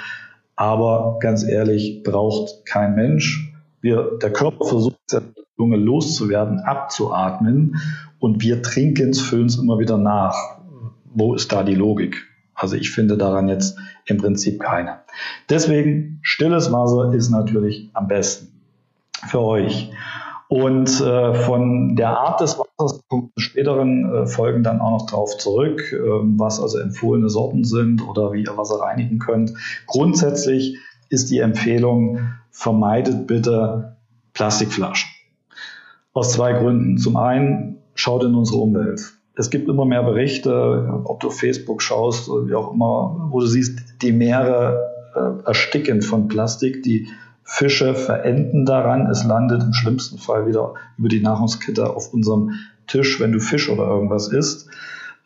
Aber 0.56 1.18
ganz 1.20 1.44
ehrlich, 1.44 2.02
braucht 2.02 2.66
kein 2.66 2.96
Mensch. 2.96 3.54
Wir, 3.80 4.18
der 4.20 4.32
Körper 4.32 4.64
versucht, 4.64 4.98
der 5.12 5.22
Lunge 5.56 5.76
loszuwerden, 5.76 6.58
abzuatmen 6.58 7.76
und 8.18 8.42
wir 8.42 8.62
trinken 8.62 9.10
es, 9.10 9.20
füllen 9.20 9.46
es 9.46 9.56
immer 9.56 9.78
wieder 9.78 9.96
nach. 9.96 10.58
Wo 11.14 11.34
ist 11.34 11.52
da 11.52 11.62
die 11.62 11.76
Logik? 11.76 12.16
Also 12.54 12.74
ich 12.74 12.90
finde 12.90 13.16
daran 13.16 13.48
jetzt 13.48 13.78
im 14.06 14.18
Prinzip 14.18 14.60
keine. 14.60 14.98
Deswegen, 15.48 16.18
stilles 16.22 16.72
Wasser 16.72 17.14
ist 17.14 17.30
natürlich 17.30 17.90
am 17.92 18.08
besten 18.08 18.53
für 19.28 19.40
euch. 19.40 19.90
Und 20.48 21.00
äh, 21.00 21.34
von 21.34 21.96
der 21.96 22.18
Art 22.18 22.40
des 22.40 22.58
Wassers 22.58 23.00
kommen 23.08 23.32
späteren 23.36 24.14
äh, 24.14 24.26
Folgen 24.26 24.62
dann 24.62 24.80
auch 24.80 24.90
noch 24.90 25.06
drauf 25.06 25.36
zurück, 25.38 25.80
äh, 25.92 25.98
was 25.98 26.60
also 26.60 26.78
empfohlene 26.78 27.28
Sorten 27.28 27.64
sind 27.64 28.06
oder 28.06 28.32
wie 28.32 28.44
ihr 28.44 28.56
Wasser 28.56 28.80
reinigen 28.80 29.18
könnt. 29.18 29.54
Grundsätzlich 29.86 30.78
ist 31.08 31.30
die 31.30 31.38
Empfehlung, 31.38 32.20
vermeidet 32.50 33.26
bitte 33.26 33.96
Plastikflaschen. 34.34 35.08
Aus 36.12 36.32
zwei 36.32 36.52
Gründen. 36.52 36.98
Zum 36.98 37.16
einen, 37.16 37.78
schaut 37.94 38.22
in 38.22 38.34
unsere 38.34 38.58
Umwelt. 38.58 39.14
Es 39.36 39.50
gibt 39.50 39.68
immer 39.68 39.84
mehr 39.84 40.02
Berichte, 40.04 41.02
ob 41.04 41.20
du 41.20 41.30
Facebook 41.30 41.82
schaust 41.82 42.28
oder 42.28 42.46
wie 42.46 42.54
auch 42.54 42.72
immer, 42.72 43.28
wo 43.30 43.40
du 43.40 43.46
siehst, 43.46 44.02
die 44.02 44.12
Meere 44.12 44.78
äh, 45.14 45.46
ersticken 45.46 46.02
von 46.02 46.28
Plastik, 46.28 46.82
die 46.82 47.08
Fische 47.44 47.94
verenden 47.94 48.64
daran. 48.64 49.06
Es 49.06 49.24
landet 49.24 49.62
im 49.62 49.72
schlimmsten 49.74 50.18
Fall 50.18 50.46
wieder 50.46 50.74
über 50.98 51.08
die 51.08 51.20
Nahrungskette 51.20 51.94
auf 51.94 52.12
unserem 52.12 52.52
Tisch, 52.86 53.20
wenn 53.20 53.32
du 53.32 53.40
Fisch 53.40 53.68
oder 53.68 53.86
irgendwas 53.86 54.28
isst. 54.28 54.68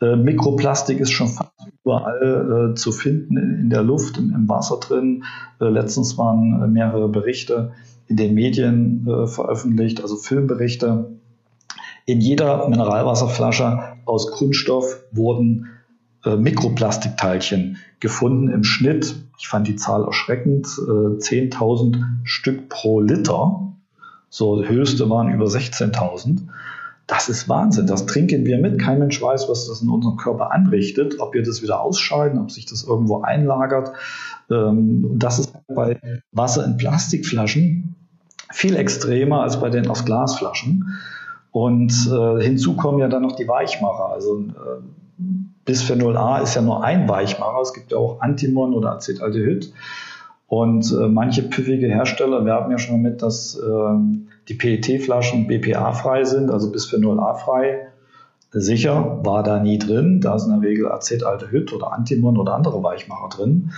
Äh, 0.01 0.15
Mikroplastik 0.15 0.99
ist 0.99 1.11
schon 1.11 1.27
fast 1.27 1.51
überall 1.83 2.71
äh, 2.71 2.75
zu 2.75 2.91
finden 2.91 3.37
in, 3.37 3.59
in 3.61 3.69
der 3.69 3.83
Luft, 3.83 4.17
im, 4.17 4.33
im, 4.33 4.47
Wasser 4.47 4.79
drin. 4.79 5.23
Äh, 5.59 5.65
letztens 5.65 6.17
waren 6.17 6.61
äh, 6.61 6.67
mehrere 6.67 7.09
Berichte 7.09 7.71
in 8.07 8.17
den 8.17 8.33
Medien 8.33 9.07
äh, 9.07 9.27
veröffentlicht, 9.27 10.01
also 10.01 10.15
Filmberichte. 10.15 11.17
In 12.05 12.21
jeder 12.21 12.67
Mineralwasserflasche 12.69 13.97
aus 14.05 14.31
Kunststoff 14.31 15.03
wurden 15.11 15.67
äh, 16.25 16.35
Mikroplastikteilchen 16.35 17.77
gefunden 17.99 18.49
im 18.49 18.63
Schnitt. 18.63 19.15
Ich 19.37 19.47
fand 19.47 19.67
die 19.67 19.75
Zahl 19.75 20.05
erschreckend. 20.05 20.67
Äh, 20.67 21.19
10.000 21.19 22.03
Stück 22.23 22.69
pro 22.69 23.01
Liter. 23.01 23.73
So, 24.29 24.63
höchste 24.63 25.09
waren 25.09 25.33
über 25.33 25.45
16.000. 25.45 26.41
Das 27.07 27.29
ist 27.29 27.49
Wahnsinn. 27.49 27.87
Das 27.87 28.05
trinken 28.05 28.45
wir 28.45 28.59
mit. 28.59 28.79
Kein 28.79 28.99
Mensch 28.99 29.19
weiß, 29.19 29.49
was 29.49 29.67
das 29.67 29.81
in 29.81 29.89
unserem 29.89 30.17
Körper 30.17 30.51
anrichtet, 30.51 31.19
ob 31.19 31.33
wir 31.33 31.41
das 31.41 31.63
wieder 31.63 31.81
ausscheiden, 31.81 32.39
ob 32.39 32.51
sich 32.51 32.65
das 32.67 32.83
irgendwo 32.83 33.21
einlagert. 33.21 33.93
Ähm, 34.51 35.15
das 35.17 35.39
ist 35.39 35.53
bei 35.67 35.99
Wasser 36.31 36.65
in 36.65 36.77
Plastikflaschen 36.77 37.95
viel 38.51 38.75
extremer 38.75 39.41
als 39.41 39.59
bei 39.59 39.69
den 39.69 39.87
aus 39.87 40.05
Glasflaschen. 40.05 40.99
Und 41.51 41.91
äh, 42.11 42.43
hinzu 42.43 42.75
kommen 42.75 42.99
ja 42.99 43.07
dann 43.07 43.23
noch 43.23 43.35
die 43.35 43.47
Weichmacher. 43.47 44.09
Also 44.11 44.39
äh, 44.39 45.23
Bisphenol 45.69 46.17
A 46.17 46.39
ist 46.39 46.55
ja 46.55 46.63
nur 46.63 46.83
ein 46.83 47.07
Weichmacher. 47.07 47.61
Es 47.61 47.73
gibt 47.73 47.91
ja 47.91 47.99
auch 47.99 48.21
Antimon 48.21 48.73
oder 48.73 48.91
Acetaldehyd. 48.93 49.71
Und 50.47 50.91
äh, 50.91 51.07
manche 51.07 51.43
pfiffige 51.43 51.85
Hersteller 51.85 52.43
werben 52.43 52.71
ja 52.71 52.79
schon 52.79 53.03
damit, 53.03 53.21
dass 53.21 53.55
äh, 53.55 53.93
die 54.47 54.55
PET-Flaschen 54.55 55.45
BPA-frei 55.45 56.23
sind, 56.23 56.49
also 56.49 56.71
Bisphenol 56.71 57.19
A-frei. 57.19 57.89
Sicher 58.51 59.19
war 59.23 59.43
da 59.43 59.59
nie 59.59 59.77
drin. 59.77 60.21
Da 60.21 60.37
ist 60.37 60.47
in 60.47 60.59
der 60.59 60.67
Regel 60.67 60.91
Acetaldehyd 60.91 61.71
oder 61.71 61.93
Antimon 61.93 62.39
oder 62.39 62.55
andere 62.55 62.81
Weichmacher 62.81 63.29
drin. 63.29 63.71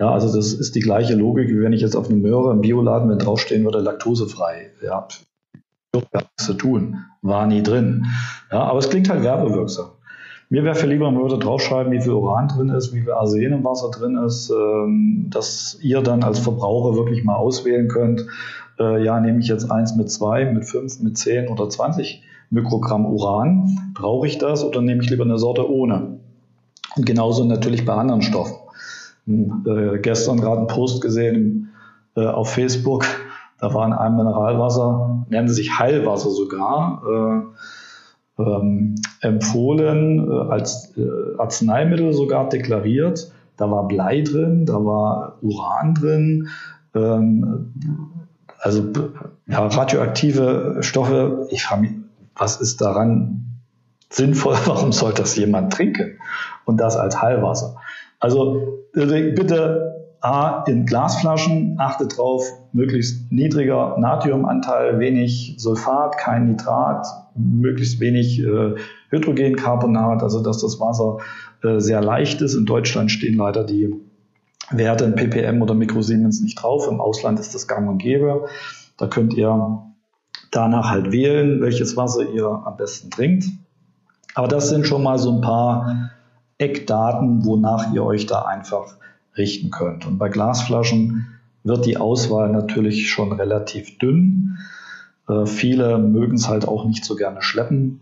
Ja, 0.00 0.12
also 0.12 0.34
das 0.34 0.54
ist 0.54 0.74
die 0.74 0.80
gleiche 0.80 1.16
Logik, 1.16 1.50
wie 1.50 1.60
wenn 1.60 1.74
ich 1.74 1.82
jetzt 1.82 1.96
auf 1.96 2.08
eine 2.08 2.16
Möhre 2.16 2.50
im 2.50 2.62
Bioladen, 2.62 3.10
wenn 3.10 3.18
draufstehen 3.18 3.62
würde, 3.64 3.80
laktosefrei. 3.80 4.70
Ja, 4.82 5.06
nichts 5.92 6.46
zu 6.46 6.54
tun. 6.54 7.04
War 7.20 7.46
nie 7.46 7.62
drin. 7.62 8.06
Ja, 8.50 8.62
aber 8.62 8.78
es 8.78 8.88
klingt 8.88 9.10
halt 9.10 9.22
werbewirksam. 9.22 9.90
Mir 10.48 10.62
wäre 10.62 10.76
viel 10.76 10.90
lieber, 10.90 11.10
man 11.10 11.22
würde 11.22 11.38
draufschreiben, 11.38 11.92
wie 11.92 12.00
viel 12.00 12.12
Uran 12.12 12.46
drin 12.48 12.68
ist, 12.68 12.94
wie 12.94 13.00
viel 13.00 13.12
Arsen 13.12 13.52
im 13.52 13.64
Wasser 13.64 13.90
drin 13.90 14.16
ist, 14.16 14.50
ähm, 14.50 15.26
dass 15.28 15.78
ihr 15.82 16.02
dann 16.02 16.22
als 16.22 16.38
Verbraucher 16.38 16.96
wirklich 16.96 17.24
mal 17.24 17.34
auswählen 17.34 17.88
könnt, 17.88 18.26
äh, 18.78 19.02
ja, 19.02 19.18
nehme 19.18 19.40
ich 19.40 19.48
jetzt 19.48 19.70
eins 19.72 19.96
mit 19.96 20.10
zwei, 20.10 20.44
mit 20.44 20.64
fünf, 20.64 21.00
mit 21.00 21.18
zehn 21.18 21.48
oder 21.48 21.68
zwanzig 21.68 22.22
Mikrogramm 22.50 23.06
Uran, 23.06 23.92
brauche 23.94 24.28
ich 24.28 24.38
das 24.38 24.64
oder 24.64 24.80
nehme 24.80 25.02
ich 25.02 25.10
lieber 25.10 25.24
eine 25.24 25.38
Sorte 25.38 25.68
ohne? 25.68 26.20
Und 26.94 27.04
genauso 27.04 27.44
natürlich 27.44 27.84
bei 27.84 27.94
anderen 27.94 28.22
Stoffen. 28.22 28.54
Hm, 29.26 29.64
äh, 29.66 29.98
gestern 29.98 30.40
gerade 30.40 30.58
einen 30.58 30.68
Post 30.68 31.02
gesehen 31.02 31.70
äh, 32.16 32.24
auf 32.24 32.50
Facebook, 32.50 33.04
da 33.58 33.74
war 33.74 33.84
in 33.84 33.92
einem 33.92 34.18
Mineralwasser, 34.18 35.26
nennen 35.28 35.48
sie 35.48 35.54
sich 35.54 35.76
Heilwasser 35.78 36.30
sogar, 36.30 37.02
äh, 37.04 37.42
ähm, 38.38 38.96
empfohlen, 39.20 40.30
äh, 40.30 40.50
als 40.50 40.96
äh, 40.96 41.38
Arzneimittel 41.38 42.12
sogar 42.12 42.48
deklariert. 42.48 43.32
Da 43.56 43.70
war 43.70 43.88
Blei 43.88 44.20
drin, 44.20 44.66
da 44.66 44.74
war 44.84 45.38
Uran 45.40 45.94
drin, 45.94 46.48
ähm, 46.94 47.72
also 48.58 48.84
ja, 49.46 49.66
radioaktive 49.66 50.78
Stoffe. 50.80 51.46
Ich 51.50 51.64
frage 51.64 51.82
mich, 51.82 51.92
was 52.36 52.60
ist 52.60 52.80
daran 52.80 53.60
sinnvoll? 54.10 54.56
Warum 54.66 54.92
sollte 54.92 55.22
das 55.22 55.36
jemand 55.36 55.72
trinken? 55.72 56.18
Und 56.64 56.78
das 56.78 56.96
als 56.96 57.20
Heilwasser. 57.22 57.76
Also 58.18 58.82
bitte 58.92 59.96
A, 60.20 60.64
in 60.66 60.86
Glasflaschen, 60.86 61.76
achte 61.78 62.08
drauf, 62.08 62.50
möglichst 62.76 63.32
niedriger 63.32 63.96
Natriumanteil, 63.98 64.98
wenig 65.00 65.56
Sulfat, 65.58 66.18
kein 66.18 66.46
Nitrat, 66.46 67.06
möglichst 67.34 67.98
wenig 68.00 68.40
äh, 68.40 68.74
Hydrogencarbonat, 69.08 70.22
also 70.22 70.42
dass 70.42 70.60
das 70.60 70.78
Wasser 70.78 71.18
äh, 71.62 71.80
sehr 71.80 72.02
leicht 72.02 72.42
ist. 72.42 72.54
In 72.54 72.66
Deutschland 72.66 73.10
stehen 73.10 73.36
leider 73.36 73.64
die 73.64 73.94
Werte 74.70 75.04
in 75.04 75.14
ppm 75.14 75.62
oder 75.62 75.74
Mikrosiemens 75.74 76.42
nicht 76.42 76.62
drauf. 76.62 76.86
Im 76.88 77.00
Ausland 77.00 77.40
ist 77.40 77.54
das 77.54 77.66
gang 77.66 77.88
und 77.88 77.98
gäbe. 77.98 78.46
Da 78.98 79.06
könnt 79.06 79.34
ihr 79.34 79.82
danach 80.50 80.90
halt 80.90 81.12
wählen, 81.12 81.62
welches 81.62 81.96
Wasser 81.96 82.28
ihr 82.28 82.46
am 82.46 82.76
besten 82.76 83.10
trinkt. 83.10 83.46
Aber 84.34 84.48
das 84.48 84.68
sind 84.68 84.86
schon 84.86 85.02
mal 85.02 85.18
so 85.18 85.32
ein 85.32 85.40
paar 85.40 86.10
Eckdaten, 86.58 87.44
wonach 87.44 87.92
ihr 87.94 88.04
euch 88.04 88.26
da 88.26 88.42
einfach 88.42 88.96
richten 89.36 89.70
könnt. 89.70 90.06
Und 90.06 90.18
bei 90.18 90.28
Glasflaschen 90.28 91.35
wird 91.66 91.86
die 91.86 91.96
Auswahl 91.96 92.50
natürlich 92.50 93.10
schon 93.10 93.32
relativ 93.32 93.98
dünn. 93.98 94.58
Äh, 95.28 95.46
viele 95.46 95.98
mögen 95.98 96.36
es 96.36 96.48
halt 96.48 96.66
auch 96.66 96.84
nicht 96.84 97.04
so 97.04 97.16
gerne 97.16 97.42
schleppen 97.42 98.00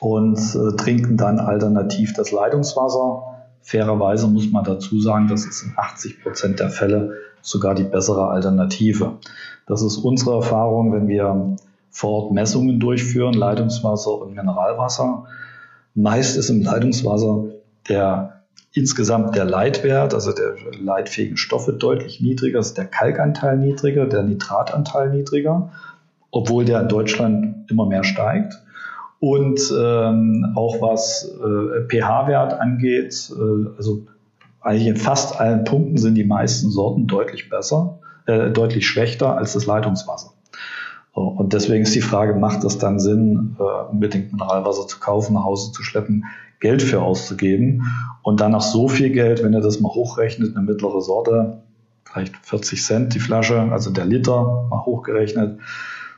und 0.00 0.38
äh, 0.38 0.76
trinken 0.76 1.16
dann 1.16 1.38
alternativ 1.38 2.14
das 2.14 2.32
Leitungswasser. 2.32 3.22
Fairerweise 3.60 4.28
muss 4.28 4.50
man 4.50 4.64
dazu 4.64 5.00
sagen, 5.00 5.28
das 5.28 5.46
ist 5.46 5.62
in 5.62 5.72
80 5.76 6.22
Prozent 6.22 6.60
der 6.60 6.70
Fälle 6.70 7.12
sogar 7.40 7.74
die 7.74 7.84
bessere 7.84 8.28
Alternative. 8.28 9.18
Das 9.66 9.82
ist 9.82 9.98
unsere 9.98 10.36
Erfahrung, 10.36 10.92
wenn 10.92 11.08
wir 11.08 11.56
vor 11.90 12.24
Ort 12.24 12.32
Messungen 12.32 12.80
durchführen, 12.80 13.34
Leitungswasser 13.34 14.20
und 14.20 14.34
Mineralwasser. 14.34 15.26
Meist 15.94 16.36
ist 16.36 16.50
im 16.50 16.62
Leitungswasser 16.62 17.44
der 17.88 18.43
insgesamt 18.72 19.36
der 19.36 19.44
Leitwert, 19.44 20.14
also 20.14 20.32
der 20.32 20.54
leitfähigen 20.78 21.36
Stoffe 21.36 21.72
deutlich 21.72 22.20
niedriger, 22.20 22.58
ist 22.58 22.74
der 22.74 22.86
Kalkanteil 22.86 23.56
niedriger, 23.56 24.06
der 24.06 24.22
Nitratanteil 24.22 25.10
niedriger, 25.10 25.70
obwohl 26.30 26.64
der 26.64 26.80
in 26.80 26.88
Deutschland 26.88 27.70
immer 27.70 27.86
mehr 27.86 28.04
steigt. 28.04 28.54
Und 29.20 29.60
ähm, 29.78 30.52
auch 30.54 30.82
was 30.82 31.24
äh, 31.24 31.88
pH-Wert 31.88 32.54
angeht, 32.60 33.32
äh, 33.34 33.76
also 33.76 34.06
eigentlich 34.60 34.88
in 34.88 34.96
fast 34.96 35.40
allen 35.40 35.64
Punkten 35.64 35.96
sind 35.96 36.14
die 36.16 36.24
meisten 36.24 36.70
Sorten 36.70 37.06
deutlich 37.06 37.48
besser, 37.48 38.00
äh, 38.26 38.50
deutlich 38.50 38.86
schlechter 38.86 39.36
als 39.36 39.52
das 39.52 39.66
Leitungswasser. 39.66 40.32
Und 41.12 41.52
deswegen 41.52 41.84
ist 41.84 41.94
die 41.94 42.00
Frage, 42.00 42.34
macht 42.34 42.64
es 42.64 42.78
dann 42.78 42.98
Sinn, 42.98 43.56
äh, 43.60 43.62
unbedingt 43.62 44.32
Mineralwasser 44.32 44.88
zu 44.88 44.98
kaufen, 44.98 45.34
nach 45.34 45.44
Hause 45.44 45.70
zu 45.70 45.84
schleppen, 45.84 46.24
Geld 46.60 46.82
für 46.82 47.02
auszugeben 47.02 47.82
und 48.22 48.40
dann 48.40 48.52
noch 48.52 48.62
so 48.62 48.88
viel 48.88 49.10
Geld, 49.10 49.42
wenn 49.42 49.52
ihr 49.52 49.60
das 49.60 49.80
mal 49.80 49.90
hochrechnet, 49.90 50.56
eine 50.56 50.64
mittlere 50.64 51.00
Sorte, 51.00 51.58
vielleicht 52.04 52.36
40 52.36 52.82
Cent 52.84 53.14
die 53.14 53.20
Flasche, 53.20 53.60
also 53.60 53.90
der 53.90 54.04
Liter 54.06 54.66
mal 54.70 54.84
hochgerechnet, 54.84 55.58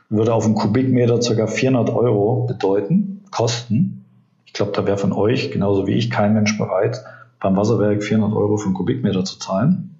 würde 0.09 0.33
auf 0.33 0.45
einen 0.45 0.55
Kubikmeter 0.55 1.19
ca. 1.19 1.47
400 1.47 1.93
Euro 1.93 2.45
bedeuten, 2.47 3.23
kosten. 3.31 4.05
Ich 4.45 4.53
glaube, 4.53 4.71
da 4.71 4.85
wäre 4.85 4.97
von 4.97 5.11
euch, 5.11 5.51
genauso 5.51 5.85
wie 5.85 5.93
ich, 5.93 6.09
kein 6.09 6.33
Mensch 6.33 6.57
bereit, 6.57 7.03
beim 7.39 7.55
Wasserwerk 7.55 8.03
400 8.03 8.35
Euro 8.35 8.57
für 8.57 8.67
einen 8.67 8.73
Kubikmeter 8.73 9.25
zu 9.25 9.37
zahlen. 9.37 9.99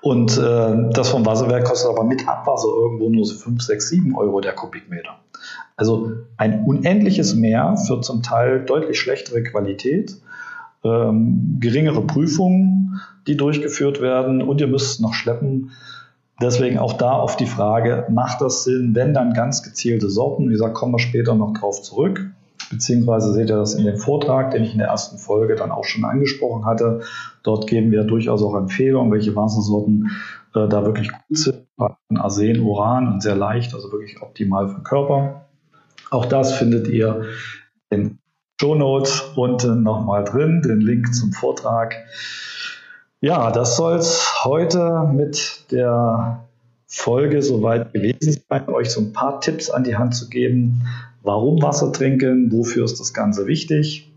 Und 0.00 0.36
äh, 0.36 0.90
das 0.90 1.10
vom 1.10 1.24
Wasserwerk 1.24 1.64
kostet 1.64 1.90
aber 1.90 2.04
mit 2.04 2.28
Abwasser 2.28 2.68
irgendwo 2.68 3.08
nur 3.08 3.24
so 3.24 3.36
5, 3.36 3.62
6, 3.62 3.88
7 3.88 4.16
Euro 4.16 4.40
der 4.40 4.52
Kubikmeter. 4.52 5.18
Also 5.76 6.12
ein 6.36 6.64
unendliches 6.64 7.34
Mehr 7.34 7.76
für 7.76 8.00
zum 8.00 8.22
Teil 8.22 8.64
deutlich 8.64 8.98
schlechtere 8.98 9.42
Qualität, 9.42 10.16
ähm, 10.84 11.56
geringere 11.60 12.02
Prüfungen, 12.02 13.00
die 13.26 13.36
durchgeführt 13.36 14.00
werden 14.00 14.42
und 14.42 14.60
ihr 14.60 14.68
müsst 14.68 14.94
es 14.94 15.00
noch 15.00 15.14
schleppen. 15.14 15.70
Deswegen 16.40 16.78
auch 16.78 16.94
da 16.94 17.12
auf 17.12 17.36
die 17.36 17.46
Frage, 17.46 18.06
macht 18.10 18.40
das 18.40 18.64
Sinn, 18.64 18.94
wenn 18.94 19.14
dann 19.14 19.34
ganz 19.34 19.62
gezielte 19.62 20.10
Sorten? 20.10 20.48
Wie 20.48 20.52
gesagt, 20.52 20.74
kommen 20.74 20.92
wir 20.92 20.98
später 20.98 21.34
noch 21.34 21.54
drauf 21.54 21.82
zurück 21.82 22.30
beziehungsweise 22.70 23.32
seht 23.32 23.50
ihr 23.50 23.56
das 23.56 23.74
in 23.74 23.84
dem 23.84 23.96
Vortrag, 23.96 24.50
den 24.50 24.64
ich 24.64 24.72
in 24.72 24.78
der 24.78 24.88
ersten 24.88 25.18
Folge 25.18 25.54
dann 25.54 25.70
auch 25.70 25.84
schon 25.84 26.04
angesprochen 26.04 26.64
hatte. 26.64 27.00
Dort 27.42 27.66
geben 27.66 27.90
wir 27.90 28.04
durchaus 28.04 28.42
auch 28.42 28.54
Empfehlungen, 28.54 29.12
welche 29.12 29.34
Wassersorten 29.36 30.10
äh, 30.54 30.68
da 30.68 30.84
wirklich 30.84 31.10
gut 31.10 31.38
sind. 31.38 31.66
Arsen, 32.16 32.60
Uran 32.60 33.12
und 33.12 33.22
sehr 33.22 33.34
leicht, 33.34 33.74
also 33.74 33.90
wirklich 33.90 34.22
optimal 34.22 34.68
für 34.68 34.76
den 34.76 34.84
Körper. 34.84 35.43
Auch 36.14 36.26
das 36.26 36.54
findet 36.54 36.86
ihr 36.88 37.24
in 37.90 38.18
Show 38.60 38.74
Notes 38.74 39.22
unten 39.34 39.82
nochmal 39.82 40.24
drin, 40.24 40.62
den 40.62 40.80
Link 40.80 41.14
zum 41.14 41.32
Vortrag. 41.32 41.96
Ja, 43.20 43.50
das 43.50 43.76
soll 43.76 43.96
es 43.96 44.44
heute 44.44 45.10
mit 45.12 45.72
der 45.72 46.46
Folge 46.86 47.42
soweit 47.42 47.92
gewesen 47.92 48.40
sein, 48.48 48.68
euch 48.68 48.90
so 48.90 49.00
ein 49.00 49.12
paar 49.12 49.40
Tipps 49.40 49.70
an 49.70 49.82
die 49.82 49.96
Hand 49.96 50.14
zu 50.14 50.28
geben, 50.28 50.86
Warum 51.24 51.62
Wasser 51.62 51.90
trinken? 51.90 52.52
Wofür 52.52 52.84
ist 52.84 53.00
das 53.00 53.14
Ganze 53.14 53.46
wichtig? 53.46 54.12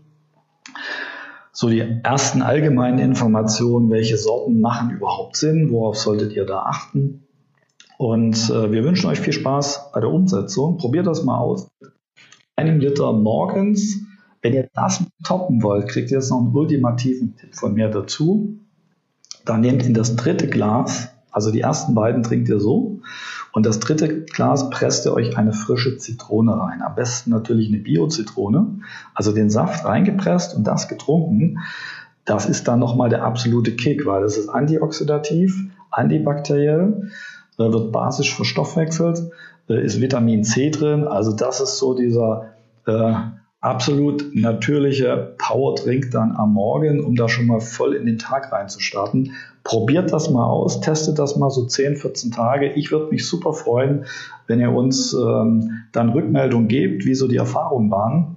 So 1.52 1.70
die 1.70 1.80
ersten 1.80 2.42
allgemeinen 2.42 2.98
Informationen, 2.98 3.90
welche 3.90 4.18
Sorten 4.18 4.60
machen 4.60 4.90
überhaupt 4.90 5.36
Sinn? 5.36 5.70
Worauf 5.70 5.96
solltet 5.96 6.34
ihr 6.34 6.44
da 6.44 6.64
achten? 6.64 7.26
Und 7.98 8.48
äh, 8.48 8.70
wir 8.70 8.84
wünschen 8.84 9.10
euch 9.10 9.20
viel 9.20 9.32
Spaß 9.32 9.90
bei 9.92 10.00
der 10.00 10.10
Umsetzung. 10.10 10.78
Probiert 10.78 11.06
das 11.08 11.24
mal 11.24 11.38
aus. 11.38 11.68
Einem 12.54 12.78
Liter 12.78 13.12
morgens. 13.12 13.96
Wenn 14.40 14.54
ihr 14.54 14.68
das 14.72 15.02
toppen 15.24 15.64
wollt, 15.64 15.88
kriegt 15.88 16.12
ihr 16.12 16.18
jetzt 16.18 16.30
noch 16.30 16.38
einen 16.38 16.54
ultimativen 16.54 17.36
Tipp 17.36 17.56
von 17.56 17.74
mir 17.74 17.88
dazu. 17.88 18.56
Dann 19.44 19.62
nehmt 19.62 19.84
in 19.84 19.94
das 19.94 20.14
dritte 20.14 20.46
Glas, 20.46 21.08
also 21.32 21.50
die 21.50 21.60
ersten 21.60 21.94
beiden 21.94 22.22
trinkt 22.22 22.48
ihr 22.48 22.60
so, 22.60 23.00
Und 23.52 23.66
das 23.66 23.80
dritte 23.80 24.24
Glas 24.26 24.70
presst 24.70 25.04
ihr 25.04 25.12
euch 25.12 25.36
eine 25.36 25.52
frische 25.52 25.96
Zitrone 25.96 26.56
rein. 26.56 26.82
Am 26.82 26.94
besten 26.94 27.30
natürlich 27.30 27.68
eine 27.68 27.78
Bio-Zitrone. 27.78 28.78
Also 29.12 29.32
den 29.32 29.50
Saft 29.50 29.84
reingepresst 29.84 30.54
und 30.54 30.64
das 30.64 30.86
getrunken. 30.86 31.58
Das 32.24 32.46
ist 32.46 32.68
dann 32.68 32.78
nochmal 32.78 33.08
der 33.08 33.24
absolute 33.24 33.74
Kick, 33.74 34.06
weil 34.06 34.22
es 34.22 34.36
ist 34.36 34.48
antioxidativ, 34.48 35.56
antibakteriell, 35.90 37.10
wird 37.58 37.92
basisch 37.92 38.34
verstoffwechselt, 38.34 39.30
äh, 39.68 39.84
ist 39.84 40.00
Vitamin 40.00 40.44
C 40.44 40.70
drin. 40.70 41.04
Also 41.04 41.32
das 41.32 41.60
ist 41.60 41.78
so 41.78 41.94
dieser 41.94 42.54
äh, 42.86 43.14
absolut 43.60 44.34
natürliche 44.34 45.34
Power-Drink 45.38 46.10
dann 46.12 46.36
am 46.36 46.54
Morgen, 46.54 47.04
um 47.04 47.16
da 47.16 47.28
schon 47.28 47.46
mal 47.46 47.60
voll 47.60 47.94
in 47.94 48.06
den 48.06 48.18
Tag 48.18 48.52
reinzustarten. 48.52 49.32
Probiert 49.64 50.12
das 50.12 50.30
mal 50.30 50.46
aus, 50.46 50.80
testet 50.80 51.18
das 51.18 51.36
mal 51.36 51.50
so 51.50 51.66
10, 51.66 51.96
14 51.96 52.30
Tage. 52.30 52.72
Ich 52.72 52.92
würde 52.92 53.10
mich 53.10 53.26
super 53.26 53.52
freuen, 53.52 54.04
wenn 54.46 54.60
ihr 54.60 54.72
uns 54.72 55.12
ähm, 55.12 55.82
dann 55.92 56.10
Rückmeldung 56.10 56.68
gebt, 56.68 57.04
wie 57.04 57.14
so 57.14 57.26
die 57.26 57.36
Erfahrungen 57.36 57.90
waren, 57.90 58.36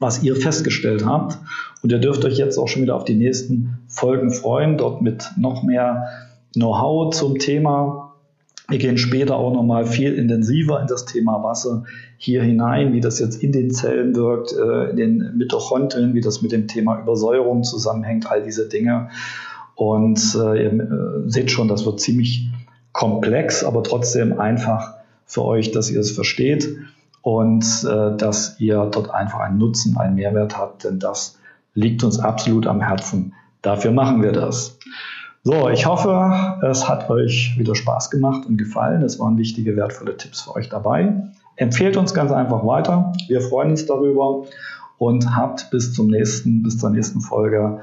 was 0.00 0.22
ihr 0.22 0.34
festgestellt 0.34 1.06
habt. 1.06 1.38
Und 1.82 1.92
ihr 1.92 1.98
dürft 1.98 2.24
euch 2.24 2.36
jetzt 2.36 2.58
auch 2.58 2.66
schon 2.66 2.82
wieder 2.82 2.96
auf 2.96 3.04
die 3.04 3.14
nächsten 3.14 3.78
Folgen 3.86 4.32
freuen, 4.32 4.76
dort 4.76 5.00
mit 5.00 5.30
noch 5.38 5.62
mehr 5.62 6.08
Know-how 6.54 7.14
zum 7.14 7.38
Thema 7.38 8.07
wir 8.68 8.78
gehen 8.78 8.98
später 8.98 9.36
auch 9.36 9.52
nochmal 9.52 9.86
viel 9.86 10.12
intensiver 10.12 10.80
in 10.80 10.86
das 10.86 11.06
Thema 11.06 11.42
Wasser 11.42 11.84
hier 12.18 12.42
hinein, 12.42 12.92
wie 12.92 13.00
das 13.00 13.18
jetzt 13.18 13.42
in 13.42 13.50
den 13.50 13.70
Zellen 13.70 14.14
wirkt, 14.14 14.52
äh, 14.52 14.90
in 14.90 14.96
den 14.96 15.38
Mitochondrien, 15.38 16.12
wie 16.12 16.20
das 16.20 16.42
mit 16.42 16.52
dem 16.52 16.68
Thema 16.68 17.00
Übersäuerung 17.00 17.64
zusammenhängt, 17.64 18.30
all 18.30 18.42
diese 18.42 18.68
Dinge. 18.68 19.08
Und 19.74 20.18
äh, 20.34 20.64
ihr 20.64 20.72
äh, 20.72 21.30
seht 21.30 21.50
schon, 21.50 21.68
das 21.68 21.86
wird 21.86 22.00
ziemlich 22.00 22.50
komplex, 22.92 23.64
aber 23.64 23.82
trotzdem 23.82 24.38
einfach 24.38 24.96
für 25.24 25.44
euch, 25.44 25.72
dass 25.72 25.90
ihr 25.90 26.00
es 26.00 26.10
versteht 26.10 26.68
und 27.20 27.84
dass 27.84 28.58
ihr 28.58 28.88
dort 28.90 29.10
einfach 29.10 29.40
einen 29.40 29.58
Nutzen, 29.58 29.98
einen 29.98 30.14
Mehrwert 30.14 30.56
habt, 30.56 30.84
denn 30.84 30.98
das 30.98 31.38
liegt 31.74 32.02
uns 32.02 32.18
absolut 32.18 32.66
am 32.66 32.80
Herzen. 32.80 33.34
Dafür 33.60 33.90
machen 33.90 34.22
wir 34.22 34.32
das. 34.32 34.77
So, 35.50 35.70
ich 35.70 35.86
hoffe, 35.86 36.58
es 36.60 36.86
hat 36.90 37.08
euch 37.08 37.54
wieder 37.56 37.74
Spaß 37.74 38.10
gemacht 38.10 38.44
und 38.44 38.58
gefallen. 38.58 39.00
Es 39.00 39.18
waren 39.18 39.38
wichtige, 39.38 39.76
wertvolle 39.76 40.14
Tipps 40.14 40.42
für 40.42 40.54
euch 40.54 40.68
dabei. 40.68 41.22
Empfehlt 41.56 41.96
uns 41.96 42.12
ganz 42.12 42.30
einfach 42.32 42.66
weiter. 42.66 43.14
Wir 43.28 43.40
freuen 43.40 43.70
uns 43.70 43.86
darüber 43.86 44.44
und 44.98 45.34
habt 45.34 45.70
bis 45.70 45.94
zum 45.94 46.08
nächsten, 46.08 46.62
bis 46.62 46.76
zur 46.76 46.90
nächsten 46.90 47.22
Folge 47.22 47.80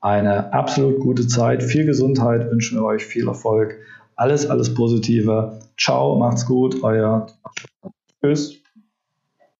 eine 0.00 0.52
absolut 0.52 0.98
gute 0.98 1.28
Zeit. 1.28 1.62
Viel 1.62 1.86
Gesundheit 1.86 2.50
wünschen 2.50 2.78
wir 2.78 2.84
euch, 2.84 3.06
viel 3.06 3.28
Erfolg. 3.28 3.76
Alles, 4.16 4.50
alles 4.50 4.74
Positive. 4.74 5.60
Ciao, 5.78 6.18
macht's 6.18 6.44
gut, 6.46 6.82
euer 6.82 7.28
Tschüss. 8.24 8.63